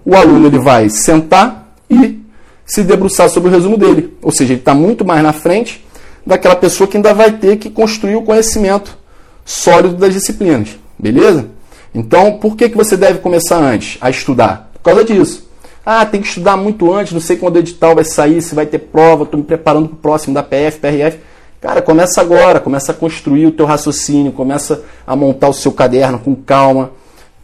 o 0.05 0.15
aluno 0.15 0.47
ele 0.47 0.59
vai 0.59 0.89
sentar 0.89 1.75
e 1.91 2.19
se 2.65 2.83
debruçar 2.83 3.29
sobre 3.29 3.49
o 3.49 3.53
resumo 3.53 3.77
dele. 3.77 4.17
Ou 4.23 4.33
seja, 4.33 4.53
ele 4.53 4.61
está 4.61 4.75
muito 4.75 5.05
mais 5.05 5.23
na 5.23 5.33
frente 5.33 5.85
daquela 6.25 6.57
pessoa 6.57 6.89
que 6.89 6.97
ainda 6.97 7.15
vai 7.15 7.33
ter 7.33 7.57
que 7.57 7.71
construir 7.71 8.17
o 8.17 8.23
conhecimento 8.23 8.97
sólido 9.45 9.97
das 9.97 10.13
disciplinas. 10.13 10.71
Beleza? 10.99 11.47
Então, 11.95 12.39
por 12.39 12.57
que, 12.57 12.69
que 12.69 12.77
você 12.77 12.97
deve 12.97 13.21
começar 13.21 13.59
antes 13.59 13.97
a 14.01 14.11
estudar? 14.11 14.71
Por 14.75 14.81
causa 14.81 15.05
disso. 15.05 15.49
Ah, 15.85 16.05
tem 16.05 16.21
que 16.21 16.27
estudar 16.27 16.57
muito 16.57 16.93
antes, 16.93 17.13
não 17.13 17.21
sei 17.21 17.37
quando 17.37 17.57
o 17.57 17.59
edital 17.61 17.95
vai 17.95 18.05
sair, 18.05 18.43
se 18.43 18.57
vai 18.57 18.67
ter 18.67 18.79
prova, 18.81 19.23
estou 19.23 19.39
me 19.39 19.47
preparando 19.47 19.89
para 19.89 19.95
o 19.95 19.99
próximo 19.99 20.35
da 20.35 20.43
PF, 20.43 20.81
PRF. 20.81 21.19
Cara, 21.67 21.83
começa 21.83 22.21
agora, 22.21 22.61
começa 22.61 22.93
a 22.93 22.95
construir 22.95 23.45
o 23.47 23.51
teu 23.51 23.67
raciocínio, 23.67 24.31
começa 24.31 24.85
a 25.05 25.17
montar 25.17 25.49
o 25.49 25.53
seu 25.53 25.73
caderno 25.73 26.17
com 26.17 26.33
calma, 26.33 26.93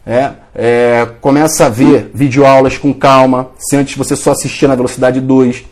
é, 0.07 0.31
é, 0.55 1.05
começa 1.19 1.65
a 1.65 1.69
ver 1.69 2.09
videoaulas 2.13 2.77
com 2.77 2.93
calma, 2.93 3.49
se 3.57 3.75
antes 3.75 3.97
você 3.97 4.15
só 4.15 4.31
assistia 4.31 4.69
na 4.69 4.75
velocidade 4.75 5.19
2. 5.19 5.65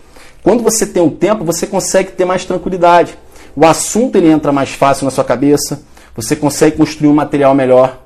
Quando 0.44 0.64
você 0.64 0.86
tem 0.86 1.02
o 1.02 1.10
tempo, 1.10 1.46
você 1.46 1.66
consegue 1.66 2.12
ter 2.12 2.26
mais 2.26 2.44
tranquilidade. 2.44 3.18
O 3.56 3.66
assunto 3.66 4.18
ele 4.18 4.30
entra 4.30 4.52
mais 4.52 4.72
fácil 4.72 5.06
na 5.06 5.12
sua 5.12 5.24
cabeça, 5.24 5.84
você 6.14 6.36
consegue 6.36 6.76
construir 6.76 7.08
um 7.08 7.16
material 7.16 7.56
melhor. 7.56 8.00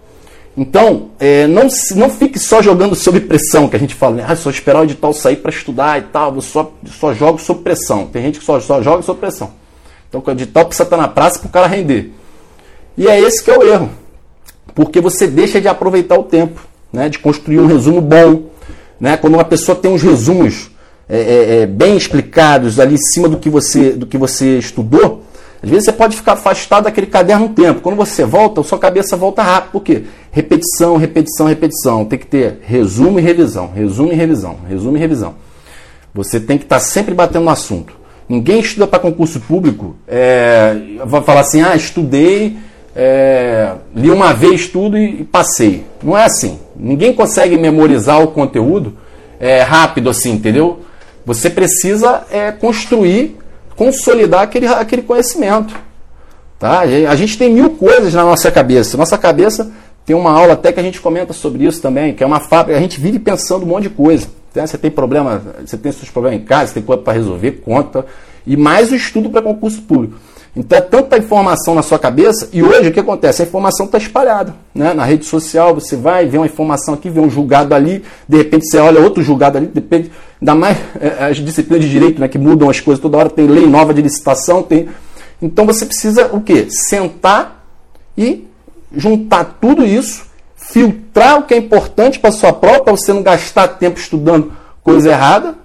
Então, 0.56 1.10
é, 1.20 1.48
não, 1.48 1.66
não 1.96 2.10
fique 2.12 2.38
só 2.38 2.62
jogando 2.62 2.94
sob 2.94 3.20
pressão, 3.22 3.68
que 3.68 3.76
a 3.76 3.80
gente 3.80 3.96
fala, 3.96 4.18
né? 4.18 4.26
ah, 4.28 4.36
só 4.36 4.52
esperar 4.52 4.82
o 4.82 4.84
edital 4.84 5.12
sair 5.12 5.38
para 5.38 5.50
estudar 5.50 5.98
e 5.98 6.04
tal, 6.04 6.36
eu 6.36 6.42
só, 6.42 6.72
só 6.86 7.16
jogo 7.16 7.40
sob 7.40 7.64
pressão. 7.64 8.06
Tem 8.06 8.22
gente 8.22 8.38
que 8.38 8.46
só, 8.46 8.60
só 8.60 8.80
joga 8.84 9.02
sob 9.02 9.20
pressão. 9.20 9.65
Então 10.18 10.34
o 10.34 10.38
edital 10.38 10.66
precisa 10.66 10.84
estar 10.84 10.98
na 10.98 11.08
praça 11.08 11.40
para 11.40 11.48
o 11.48 11.52
cara 11.52 11.68
render. 11.68 12.12
E 12.98 13.08
é 13.08 13.20
esse 13.20 13.44
que 13.44 13.52
é 13.52 13.58
o 13.58 13.64
erro. 13.64 13.90
Porque 14.74 15.02
você 15.02 15.28
deixa 15.28 15.60
de 15.60 15.68
aproveitar 15.68 16.18
o 16.18 16.24
tempo, 16.24 16.62
né, 16.92 17.10
de 17.10 17.20
construir 17.20 17.60
um 17.60 17.66
resumo 17.66 18.00
bom. 18.00 18.44
Né? 19.00 19.18
Quando 19.18 19.34
uma 19.34 19.44
pessoa 19.44 19.76
tem 19.76 19.92
uns 19.92 20.02
resumos 20.02 20.72
é, 21.08 21.18
é, 21.18 21.62
é, 21.62 21.66
bem 21.66 21.98
explicados 21.98 22.80
ali 22.80 22.96
em 22.96 22.98
cima 23.14 23.28
do 23.28 23.38
que, 23.38 23.50
você, 23.50 23.92
do 23.92 24.06
que 24.06 24.18
você 24.18 24.58
estudou, 24.58 25.24
às 25.62 25.70
vezes 25.70 25.86
você 25.86 25.92
pode 25.92 26.16
ficar 26.16 26.34
afastado 26.34 26.86
daquele 26.86 27.08
caderno 27.08 27.46
um 27.46 27.54
tempo. 27.54 27.82
Quando 27.82 27.96
você 27.96 28.24
volta, 28.24 28.64
sua 28.64 28.80
cabeça 28.80 29.18
volta 29.18 29.42
rápido. 29.42 29.72
Por 29.72 29.84
quê? 29.84 30.04
Repetição, 30.32 30.96
repetição, 30.96 31.48
repetição. 31.48 32.06
Tem 32.06 32.20
que 32.20 32.28
ter 32.28 32.60
resumo 32.64 33.20
e 33.20 33.22
revisão, 33.22 33.72
resumo 33.74 34.12
e 34.12 34.16
revisão, 34.16 34.60
resumo 34.68 34.96
e 34.96 35.00
revisão. 35.00 35.36
Você 36.14 36.40
tem 36.40 36.58
que 36.58 36.64
estar 36.64 36.80
sempre 36.80 37.14
batendo 37.14 37.46
no 37.46 37.52
assunto. 37.52 38.05
Ninguém 38.28 38.60
estuda 38.60 38.88
para 38.88 39.00
concurso 39.00 39.40
público, 39.40 39.96
é, 40.08 40.76
vai 41.06 41.22
falar 41.22 41.42
assim, 41.42 41.62
ah, 41.62 41.76
estudei, 41.76 42.58
é, 42.96 43.74
li 43.96 44.10
uma 44.10 44.34
vez 44.34 44.68
tudo 44.68 44.98
e, 44.98 45.22
e, 45.22 45.24
passei. 45.24 45.84
Não 46.02 46.18
é 46.18 46.24
assim. 46.24 46.60
Ninguém 46.76 47.14
consegue 47.14 47.58
memorizar 47.58 48.22
o 48.24 48.28
conteúdo 48.28 48.98
é, 49.40 49.62
rápido 49.62 50.10
assim, 50.10 50.32
entendeu? 50.32 50.80
Você 51.26 51.50
precisa 51.50 52.24
é, 52.32 52.52
construir, 52.52 53.38
consolidar 53.76 54.42
aquele, 54.42 54.68
aquele 54.68 55.02
conhecimento. 55.04 55.76
Tá? 56.58 56.80
A 56.80 57.16
gente 57.16 57.38
tem 57.38 57.54
mil 57.54 57.72
coisas 57.72 58.14
na 58.14 58.24
nossa 58.24 58.50
cabeça. 58.50 58.98
Nossa 58.98 59.18
cabeça 59.18 59.72
tem 60.06 60.16
uma 60.16 60.32
aula 60.32 60.54
até 60.54 60.72
que 60.72 60.80
a 60.80 60.84
gente 60.84 61.02
comenta 61.02 61.34
sobre 61.34 61.66
isso 61.66 61.82
também, 61.82 62.14
que 62.14 62.24
é 62.24 62.28
uma 62.28 62.40
fábrica. 62.40 62.78
A 62.78 62.82
gente 62.82 63.00
vive 63.00 63.20
pensando 63.20 63.64
um 63.64 63.68
monte 63.68 63.84
de 63.84 63.90
coisa. 63.90 64.28
Né? 64.56 64.68
Você 64.68 64.78
tem 64.78 64.92
problema, 64.92 65.42
você 65.66 65.78
tem 65.78 65.92
seus 65.92 66.10
problemas 66.10 66.42
em 66.42 66.44
casa, 66.44 66.68
você 66.68 66.74
tem 66.76 66.84
coisa 66.84 67.02
para 67.02 67.14
resolver, 67.14 67.52
conta. 67.64 68.06
E 68.46 68.56
mais 68.56 68.92
o 68.92 68.96
estudo 68.96 69.30
para 69.30 69.42
concurso 69.42 69.82
público. 69.82 70.16
Então 70.56 70.78
é 70.78 70.82
tanta 70.82 71.18
informação 71.18 71.76
na 71.76 71.82
sua 71.82 72.00
cabeça, 72.00 72.48
e 72.54 72.64
hoje 72.64 72.88
o 72.88 72.94
que 72.94 73.00
acontece? 73.00 73.42
A 73.42 73.46
informação 73.46 73.88
está 73.88 73.98
espalhada. 73.98 74.56
Né? 74.74 74.94
Na 74.94 75.04
rede 75.04 75.26
social 75.26 75.76
você 75.76 75.98
vai 75.98 76.26
ver 76.28 76.38
uma 76.38 76.46
informação 76.46 76.94
aqui, 76.94 77.10
vê 77.10 77.20
um 77.20 77.30
julgado 77.30 77.76
ali, 77.76 78.04
de 78.28 78.38
repente 78.38 78.70
você 78.70 78.78
olha 78.78 79.02
outro 79.02 79.22
julgado 79.22 79.58
ali, 79.58 79.68
depende, 79.68 80.10
ainda 80.42 80.56
mais 80.56 80.78
é, 81.02 81.26
as 81.26 81.38
disciplinas 81.38 81.84
de 81.84 81.92
direito, 81.92 82.22
né, 82.22 82.30
que 82.30 82.38
mudam 82.38 82.70
as 82.70 82.80
coisas 82.80 83.02
toda 83.02 83.18
hora, 83.18 83.30
tem 83.30 83.48
lei 83.48 83.68
nova 83.68 83.94
de 83.94 84.02
licitação, 84.02 84.64
tem. 84.64 84.88
Então 85.42 85.66
você 85.66 85.86
precisa 85.86 86.28
o 86.34 86.40
quê? 86.40 86.68
Sentar 86.70 87.66
e 88.18 88.48
juntar 88.96 89.58
tudo 89.60 89.86
isso 89.86 90.25
filtrar 90.76 91.40
o 91.40 91.44
que 91.44 91.54
é 91.54 91.58
importante 91.58 92.20
para 92.20 92.34
sua 92.34 92.52
prova, 92.52 92.82
para 92.82 92.92
você 92.92 93.14
não 93.14 93.24
gastar 93.24 93.66
tempo 93.70 93.98
estudando 93.98 94.52
coisa 94.84 95.10
errada 95.10 95.56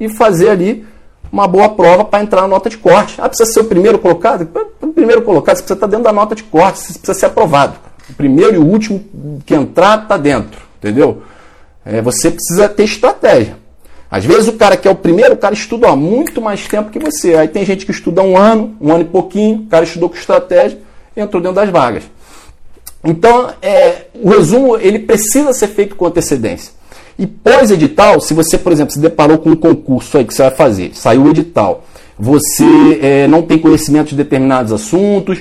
e 0.00 0.08
fazer 0.08 0.48
ali 0.48 0.86
uma 1.30 1.46
boa 1.46 1.68
prova 1.68 2.02
para 2.02 2.22
entrar 2.22 2.40
na 2.40 2.48
nota 2.48 2.70
de 2.70 2.78
corte. 2.78 3.16
Ah, 3.18 3.28
precisa 3.28 3.52
ser 3.52 3.60
o 3.60 3.64
primeiro 3.64 3.98
colocado? 3.98 4.48
O 4.80 4.86
primeiro 4.86 5.20
colocado, 5.20 5.56
você 5.56 5.64
precisa 5.64 5.74
estar 5.74 5.86
dentro 5.86 6.04
da 6.04 6.14
nota 6.14 6.34
de 6.34 6.44
corte, 6.44 6.78
você 6.78 6.98
precisa 6.98 7.12
ser 7.12 7.26
aprovado. 7.26 7.74
O 8.08 8.14
primeiro 8.14 8.54
e 8.54 8.58
o 8.58 8.64
último 8.64 9.04
que 9.44 9.54
entrar 9.54 10.04
está 10.04 10.16
dentro, 10.16 10.58
entendeu? 10.78 11.22
É, 11.84 12.00
você 12.00 12.30
precisa 12.30 12.66
ter 12.66 12.84
estratégia. 12.84 13.58
Às 14.10 14.24
vezes 14.24 14.48
o 14.48 14.54
cara 14.54 14.78
que 14.78 14.88
é 14.88 14.90
o 14.90 14.94
primeiro, 14.94 15.34
o 15.34 15.38
cara 15.38 15.52
estuda 15.52 15.94
muito 15.94 16.40
mais 16.40 16.66
tempo 16.66 16.90
que 16.90 16.98
você. 16.98 17.34
Aí 17.34 17.48
tem 17.48 17.66
gente 17.66 17.84
que 17.84 17.92
estuda 17.92 18.22
um 18.22 18.34
ano, 18.34 18.74
um 18.80 18.90
ano 18.90 19.02
e 19.02 19.08
pouquinho, 19.08 19.58
o 19.58 19.66
cara 19.66 19.84
estudou 19.84 20.08
com 20.08 20.16
estratégia 20.16 20.78
entrou 21.16 21.40
dentro 21.40 21.56
das 21.56 21.70
vagas. 21.70 22.02
Então, 23.04 23.50
é, 23.60 24.06
o 24.14 24.30
resumo 24.30 24.78
ele 24.78 24.98
precisa 24.98 25.52
ser 25.52 25.68
feito 25.68 25.94
com 25.94 26.06
antecedência. 26.06 26.72
E 27.18 27.26
pós-edital, 27.26 28.20
se 28.20 28.34
você, 28.34 28.56
por 28.56 28.72
exemplo, 28.72 28.92
se 28.92 28.98
deparou 28.98 29.38
com 29.38 29.50
um 29.50 29.56
concurso 29.56 30.16
aí 30.16 30.24
que 30.24 30.34
você 30.34 30.42
vai 30.42 30.50
fazer, 30.50 30.90
saiu 30.94 31.22
o 31.22 31.30
edital, 31.30 31.84
você 32.18 32.64
é, 33.00 33.28
não 33.28 33.42
tem 33.42 33.58
conhecimento 33.58 34.08
de 34.08 34.16
determinados 34.16 34.72
assuntos, 34.72 35.40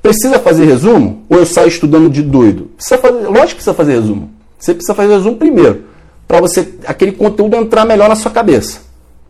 precisa 0.00 0.38
fazer 0.38 0.64
resumo? 0.64 1.24
Ou 1.28 1.38
eu 1.38 1.46
saio 1.46 1.68
estudando 1.68 2.08
de 2.08 2.22
doido? 2.22 2.70
Precisa 2.76 2.98
fazer, 2.98 3.26
lógico 3.26 3.46
que 3.46 3.54
precisa 3.54 3.74
fazer 3.74 3.92
resumo. 3.92 4.30
Você 4.58 4.72
precisa 4.72 4.94
fazer 4.94 5.12
resumo 5.12 5.36
primeiro, 5.36 5.84
para 6.26 6.40
você 6.40 6.74
aquele 6.86 7.12
conteúdo 7.12 7.56
entrar 7.56 7.84
melhor 7.84 8.08
na 8.08 8.16
sua 8.16 8.30
cabeça. 8.30 8.80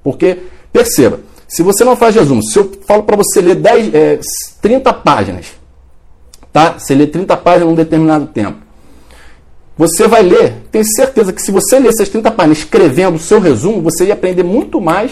Porque, 0.04 0.38
perceba, 0.72 1.20
se 1.48 1.62
você 1.62 1.84
não 1.84 1.96
faz 1.96 2.14
resumo, 2.14 2.42
se 2.42 2.58
eu 2.58 2.70
falo 2.86 3.02
para 3.02 3.16
você 3.16 3.40
ler 3.40 3.56
10, 3.56 3.94
é, 3.94 4.20
30 4.62 4.92
páginas, 4.92 5.46
Tá? 6.56 6.78
Você 6.78 6.94
lê 6.94 7.06
30 7.06 7.36
páginas 7.36 7.68
em 7.68 7.72
um 7.72 7.74
determinado 7.74 8.28
tempo. 8.28 8.56
Você 9.76 10.08
vai 10.08 10.22
ler, 10.22 10.54
tenho 10.72 10.86
certeza 10.86 11.30
que 11.30 11.42
se 11.42 11.50
você 11.50 11.78
ler 11.78 11.90
essas 11.90 12.08
30 12.08 12.30
páginas 12.30 12.58
escrevendo 12.60 13.16
o 13.16 13.18
seu 13.18 13.38
resumo, 13.38 13.82
você 13.82 14.06
ia 14.06 14.14
aprender 14.14 14.42
muito 14.42 14.80
mais 14.80 15.10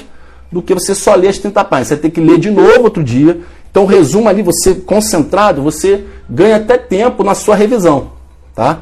do 0.51 0.63
que 0.63 0.73
você 0.73 0.95
só 0.95 1.15
ler 1.15 1.29
as 1.29 1.37
30 1.37 1.63
páginas. 1.65 1.89
Você 1.89 1.97
tem 1.99 2.11
que 2.11 2.19
ler 2.19 2.39
de 2.39 2.51
novo 2.51 2.85
outro 2.85 3.05
dia. 3.05 3.41
Então, 3.71 3.85
resumo 3.85 4.27
ali, 4.27 4.41
você 4.41 4.75
concentrado, 4.75 5.61
você 5.61 6.07
ganha 6.31 6.57
até 6.57 6.79
tempo 6.79 7.23
na 7.23 7.35
sua 7.35 7.57
revisão. 7.57 8.13
Tá? 8.55 8.79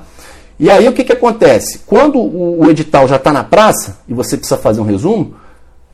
E 0.56 0.70
aí 0.70 0.86
o 0.86 0.92
que, 0.92 1.02
que 1.02 1.12
acontece? 1.12 1.80
Quando 1.84 2.20
o, 2.20 2.70
edital 2.70 3.08
já 3.08 3.16
está 3.16 3.32
na 3.32 3.42
praça 3.42 3.98
e 4.06 4.14
você 4.14 4.36
precisa 4.36 4.56
fazer 4.56 4.80
um 4.80 4.84
resumo, 4.84 5.34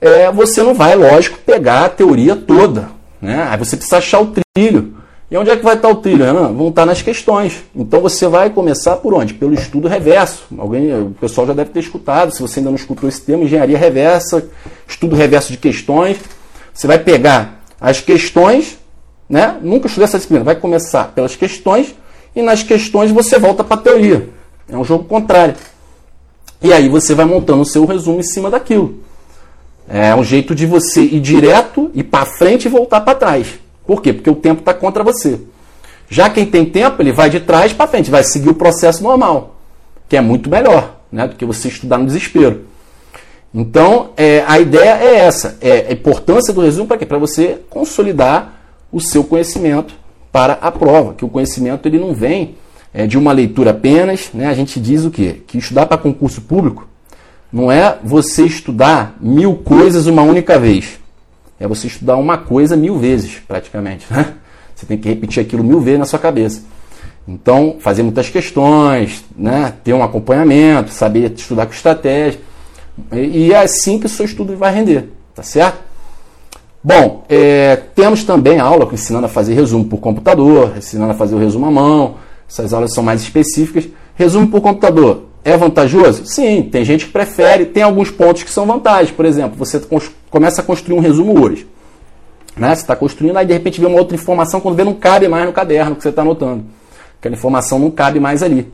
é, 0.03 0.31
você 0.31 0.63
não 0.63 0.75
vai, 0.75 0.95
lógico, 0.95 1.39
pegar 1.47 1.87
a 1.87 1.89
teoria 1.89 2.37
toda. 2.37 2.91
Né? 3.23 3.49
Aí 3.51 3.57
você 3.57 3.75
precisa 3.75 3.97
achar 3.97 4.21
o 4.21 4.35
trilho. 4.55 4.98
E 5.31 5.37
onde 5.37 5.51
é 5.51 5.57
que 5.57 5.63
vai 5.63 5.75
estar 5.75 5.91
o 5.91 5.97
trilho, 5.97 6.25
Renan? 6.25 6.55
Vão 6.55 6.69
estar 6.69 6.87
nas 6.87 7.03
questões. 7.03 7.63
Então 7.77 8.01
você 8.01 8.27
vai 8.27 8.49
começar 8.49 8.97
por 8.97 9.13
onde? 9.13 9.35
Pelo 9.35 9.53
estudo 9.53 9.87
reverso. 9.87 10.45
Alguém, 10.57 10.91
o 11.03 11.11
pessoal 11.21 11.47
já 11.47 11.53
deve 11.53 11.71
ter 11.71 11.81
escutado. 11.81 12.33
Se 12.33 12.41
você 12.41 12.61
ainda 12.61 12.71
não 12.71 12.77
escutou 12.77 13.07
esse 13.07 13.21
termo, 13.21 13.45
engenharia 13.45 13.77
reversa, 13.77 14.49
estudo 14.89 15.15
reverso 15.15 15.53
de 15.53 15.59
questões. 15.59 16.17
Você 16.73 16.87
vai 16.87 16.99
pegar 16.99 17.63
as 17.79 18.01
questões, 18.01 18.79
né? 19.29 19.59
Nunca 19.61 19.87
estudei 19.87 20.05
essa 20.05 20.17
disciplina. 20.17 20.45
Vai 20.45 20.57
começar 20.57 21.13
pelas 21.15 21.37
questões 21.37 21.95
e 22.35 22.41
nas 22.41 22.63
questões 22.63 23.11
você 23.11 23.39
volta 23.39 23.63
para 23.63 23.75
a 23.75 23.81
teoria. 23.81 24.31
É 24.67 24.79
um 24.79 24.85
jogo 24.85 25.05
contrário. 25.05 25.55
E 26.63 26.73
aí 26.73 26.89
você 26.89 27.15
vai 27.15 27.27
montando 27.27 27.61
o 27.61 27.67
seu 27.67 27.85
resumo 27.85 28.21
em 28.21 28.23
cima 28.23 28.51
daquilo. 28.51 29.01
É 29.87 30.15
um 30.15 30.25
jeito 30.25 30.55
de 30.55 30.65
você 30.65 31.03
ir 31.03 31.21
direto, 31.21 31.91
ir 31.95 32.05
para 32.05 32.25
frente 32.25 32.65
e 32.65 32.69
voltar 32.71 33.03
para 33.03 33.15
trás. 33.15 33.59
Por 33.89 34.03
quê? 34.03 34.13
Porque 34.13 34.29
o 34.29 34.35
tempo 34.35 34.61
está 34.61 34.75
contra 34.75 35.03
você. 35.03 35.41
Já 36.11 36.29
quem 36.29 36.45
tem 36.45 36.67
tempo, 36.67 37.01
ele 37.01 37.11
vai 37.11 37.31
de 37.31 37.41
trás 37.41 37.73
para 37.73 37.87
frente, 37.87 38.11
vai 38.11 38.23
seguir 38.23 38.51
o 38.51 38.55
processo 38.55 39.03
normal, 39.03 39.57
que 40.07 40.15
é 40.15 40.21
muito 40.21 40.51
melhor 40.51 40.97
né, 41.11 41.27
do 41.27 41.35
que 41.35 41.45
você 41.47 41.69
estudar 41.69 41.97
no 41.97 42.05
desespero. 42.05 42.67
Então, 43.55 44.11
é, 44.15 44.45
a 44.47 44.61
ideia 44.61 45.03
é 45.03 45.21
essa: 45.21 45.57
é 45.63 45.87
a 45.89 45.93
importância 45.93 46.53
do 46.53 46.61
resumo 46.61 46.87
para 46.87 46.99
quê? 46.99 47.07
Para 47.07 47.17
você 47.17 47.63
consolidar 47.71 48.61
o 48.93 49.01
seu 49.01 49.25
conhecimento 49.25 49.95
para 50.31 50.59
a 50.61 50.71
prova. 50.71 51.15
Que 51.15 51.25
o 51.25 51.29
conhecimento 51.29 51.89
ele 51.89 51.99
não 51.99 52.13
vem 52.13 52.57
é, 52.93 53.07
de 53.07 53.17
uma 53.17 53.33
leitura 53.33 53.71
apenas. 53.71 54.29
Né? 54.35 54.49
A 54.49 54.55
gente 54.55 54.79
diz 54.79 55.07
o 55.07 55.11
quê? 55.11 55.41
Que 55.47 55.57
estudar 55.57 55.87
para 55.87 55.97
concurso 55.97 56.43
público 56.43 56.87
não 57.51 57.73
é 57.73 57.97
você 58.05 58.45
estudar 58.45 59.17
mil 59.19 59.55
coisas 59.57 60.07
uma 60.07 60.21
única 60.21 60.59
vez 60.59 60.99
é 61.59 61.67
você 61.67 61.87
estudar 61.87 62.17
uma 62.17 62.39
coisa 62.39 62.77
mil 62.77 62.99
vezes, 62.99 63.41
praticamente. 63.47 64.07
Né? 64.11 64.35
Você 64.75 64.87
tem 64.87 64.97
que 64.97 65.09
repetir 65.09 65.43
aquilo 65.43 65.65
mil 65.65 65.81
vezes 65.81 65.99
na 65.99 66.05
sua 66.05 66.19
cabeça. 66.19 66.63
Então, 67.27 67.77
fazer 67.81 68.03
muitas 68.03 68.31
questões, 68.31 69.25
né? 69.37 69.75
ter 69.83 69.93
um 69.93 70.03
acompanhamento, 70.03 70.91
saber 70.93 71.33
estudar 71.33 71.67
com 71.67 71.73
estratégia. 71.73 72.41
E 73.13 73.53
é 73.53 73.63
assim 73.63 73.99
que 73.99 74.07
o 74.07 74.09
seu 74.09 74.25
estudo 74.25 74.57
vai 74.57 74.75
render, 74.75 75.11
tá 75.35 75.43
certo? 75.43 75.79
Bom, 76.83 77.25
é, 77.29 77.77
temos 77.95 78.25
também 78.25 78.61
aula 78.61 78.89
ensinando 78.93 79.27
a 79.27 79.29
fazer 79.29 79.53
resumo 79.55 79.85
por 79.85 79.99
computador, 79.99 80.75
ensinando 80.77 81.11
a 81.11 81.15
fazer 81.15 81.35
o 81.35 81.39
resumo 81.39 81.67
à 81.67 81.71
mão. 81.71 82.17
Essas 82.49 82.73
aulas 82.73 82.95
são 82.95 83.05
mais 83.05 83.21
específicas. 83.21 83.89
Resumo 84.15 84.49
por 84.49 84.61
computador. 84.61 85.28
É 85.45 85.57
vantajoso? 85.57 86.27
Sim, 86.27 86.63
tem 86.63 86.85
gente 86.85 87.07
que 87.07 87.13
prefere, 87.13 87.67
tem 87.67 87.83
alguns 87.83 88.11
pontos 88.11 88.43
que 88.43 88.51
são 88.51 88.67
vantagens. 88.67 89.11
Por 89.11 89.25
exemplo, 89.25 89.57
você 89.57 89.81
começa 90.31 90.61
a 90.61 90.65
construir 90.65 90.97
um 90.97 91.01
resumo 91.01 91.41
hoje. 91.41 91.67
Né? 92.57 92.75
Você 92.75 92.83
está 92.83 92.97
construindo, 92.97 93.37
aí 93.37 93.47
de 93.47 93.53
repente 93.53 93.81
vê 93.81 93.87
uma 93.87 93.99
outra 93.99 94.15
informação, 94.15 94.61
quando 94.61 94.75
vê 94.75 94.85
não 94.85 94.95
cabe 94.95 95.29
mais 95.29 95.47
no 95.47 95.53
caderno 95.53 95.97
que 95.97 96.03
você 96.03 96.09
está 96.09 96.23
anotando. 96.23 96.65
Aquela 97.19 97.35
informação 97.35 97.79
não 97.79 97.91
cabe 97.91 98.21
mais 98.21 98.43
ali. 98.43 98.71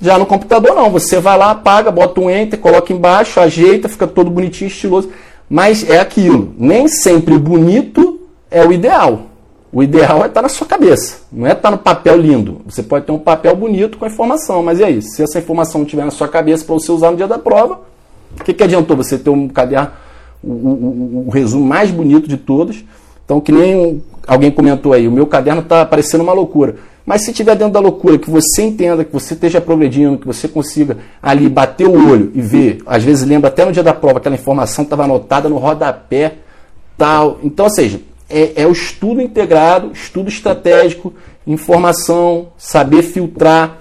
Já 0.00 0.18
no 0.18 0.26
computador 0.26 0.74
não, 0.74 0.90
você 0.90 1.18
vai 1.18 1.36
lá, 1.36 1.50
apaga, 1.50 1.90
bota 1.90 2.20
um 2.20 2.30
enter, 2.30 2.58
coloca 2.58 2.92
embaixo, 2.92 3.40
ajeita, 3.40 3.88
fica 3.88 4.06
todo 4.06 4.30
bonitinho, 4.30 4.68
estiloso. 4.68 5.10
Mas 5.48 5.88
é 5.88 5.98
aquilo, 5.98 6.54
nem 6.58 6.86
sempre 6.88 7.38
bonito 7.38 8.20
é 8.50 8.64
o 8.64 8.72
ideal. 8.72 9.26
O 9.76 9.82
ideal 9.82 10.24
é 10.24 10.26
estar 10.28 10.40
na 10.40 10.48
sua 10.48 10.66
cabeça, 10.66 11.18
não 11.30 11.46
é 11.46 11.52
estar 11.52 11.70
no 11.70 11.76
papel 11.76 12.16
lindo. 12.16 12.62
Você 12.64 12.82
pode 12.82 13.04
ter 13.04 13.12
um 13.12 13.18
papel 13.18 13.54
bonito 13.54 13.98
com 13.98 14.06
a 14.06 14.08
informação, 14.08 14.62
mas 14.62 14.80
e 14.80 14.84
aí? 14.84 15.02
Se 15.02 15.22
essa 15.22 15.38
informação 15.38 15.80
não 15.80 15.84
estiver 15.84 16.02
na 16.02 16.10
sua 16.10 16.28
cabeça 16.28 16.64
para 16.64 16.72
você 16.72 16.90
usar 16.90 17.10
no 17.10 17.18
dia 17.18 17.28
da 17.28 17.38
prova, 17.38 17.80
o 18.40 18.42
que, 18.42 18.54
que 18.54 18.64
adiantou 18.64 18.96
você 18.96 19.18
ter 19.18 19.28
um 19.28 19.46
caderno, 19.46 19.90
o, 20.42 20.50
o, 20.50 21.24
o, 21.26 21.30
resumo 21.30 21.66
mais 21.66 21.90
bonito 21.90 22.26
de 22.26 22.38
todos? 22.38 22.82
Então, 23.22 23.38
que 23.38 23.52
nem 23.52 24.02
alguém 24.26 24.50
comentou 24.50 24.94
aí, 24.94 25.06
o 25.06 25.12
meu 25.12 25.26
caderno 25.26 25.60
está 25.60 25.84
parecendo 25.84 26.24
uma 26.24 26.32
loucura. 26.32 26.76
Mas 27.04 27.26
se 27.26 27.30
estiver 27.30 27.54
dentro 27.54 27.74
da 27.74 27.80
loucura, 27.80 28.16
que 28.16 28.30
você 28.30 28.62
entenda, 28.62 29.04
que 29.04 29.12
você 29.12 29.34
esteja 29.34 29.60
progredindo, 29.60 30.16
que 30.16 30.26
você 30.26 30.48
consiga 30.48 30.96
ali 31.22 31.50
bater 31.50 31.86
o 31.86 32.10
olho 32.10 32.32
e 32.34 32.40
ver, 32.40 32.78
às 32.86 33.04
vezes 33.04 33.28
lembra 33.28 33.48
até 33.48 33.62
no 33.62 33.72
dia 33.72 33.82
da 33.82 33.92
prova, 33.92 34.20
aquela 34.20 34.36
informação 34.36 34.84
estava 34.84 35.04
anotada 35.04 35.50
no 35.50 35.58
rodapé, 35.58 36.36
tal. 36.96 37.40
Então, 37.42 37.66
ou 37.66 37.70
seja, 37.70 38.00
é, 38.28 38.62
é 38.62 38.66
o 38.66 38.72
estudo 38.72 39.20
integrado, 39.20 39.92
estudo 39.92 40.28
estratégico, 40.28 41.14
informação, 41.46 42.48
saber 42.58 43.02
filtrar 43.02 43.78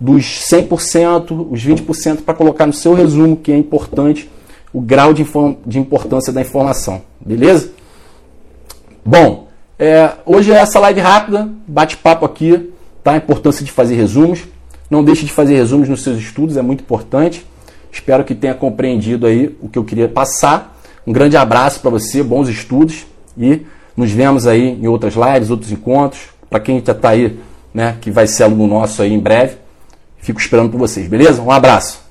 dos 0.00 0.24
100%, 0.50 1.48
os 1.50 1.64
20% 1.64 2.22
para 2.22 2.34
colocar 2.34 2.66
no 2.66 2.72
seu 2.72 2.94
resumo, 2.94 3.36
que 3.36 3.52
é 3.52 3.56
importante, 3.56 4.28
o 4.72 4.80
grau 4.80 5.12
de, 5.12 5.24
de 5.66 5.78
importância 5.78 6.32
da 6.32 6.40
informação. 6.40 7.02
Beleza? 7.20 7.70
Bom, 9.04 9.48
é, 9.78 10.12
hoje 10.24 10.52
é 10.52 10.56
essa 10.56 10.80
live 10.80 11.00
rápida, 11.00 11.48
bate-papo 11.66 12.24
aqui, 12.24 12.70
tá? 13.02 13.12
A 13.12 13.16
importância 13.16 13.64
de 13.64 13.70
fazer 13.70 13.94
resumos. 13.94 14.44
Não 14.90 15.02
deixe 15.02 15.24
de 15.24 15.32
fazer 15.32 15.54
resumos 15.54 15.88
nos 15.88 16.02
seus 16.02 16.18
estudos, 16.18 16.56
é 16.56 16.62
muito 16.62 16.82
importante. 16.82 17.46
Espero 17.90 18.24
que 18.24 18.34
tenha 18.34 18.54
compreendido 18.54 19.26
aí 19.26 19.56
o 19.60 19.68
que 19.68 19.78
eu 19.78 19.84
queria 19.84 20.08
passar. 20.08 20.78
Um 21.06 21.12
grande 21.12 21.36
abraço 21.36 21.80
para 21.80 21.90
você, 21.90 22.22
bons 22.22 22.48
estudos 22.48 23.06
e 23.36 23.62
nos 23.96 24.10
vemos 24.10 24.46
aí 24.46 24.78
em 24.80 24.86
outras 24.86 25.14
lives, 25.14 25.50
outros 25.50 25.70
encontros. 25.70 26.22
Para 26.48 26.60
quem 26.60 26.82
já 26.84 26.92
está 26.92 27.10
aí, 27.10 27.38
né, 27.72 27.96
que 28.00 28.10
vai 28.10 28.26
ser 28.26 28.44
aluno 28.44 28.66
nosso 28.66 29.00
aí 29.02 29.12
em 29.12 29.18
breve, 29.18 29.56
fico 30.18 30.40
esperando 30.40 30.70
por 30.70 30.78
vocês, 30.78 31.08
beleza? 31.08 31.40
Um 31.40 31.50
abraço. 31.50 32.01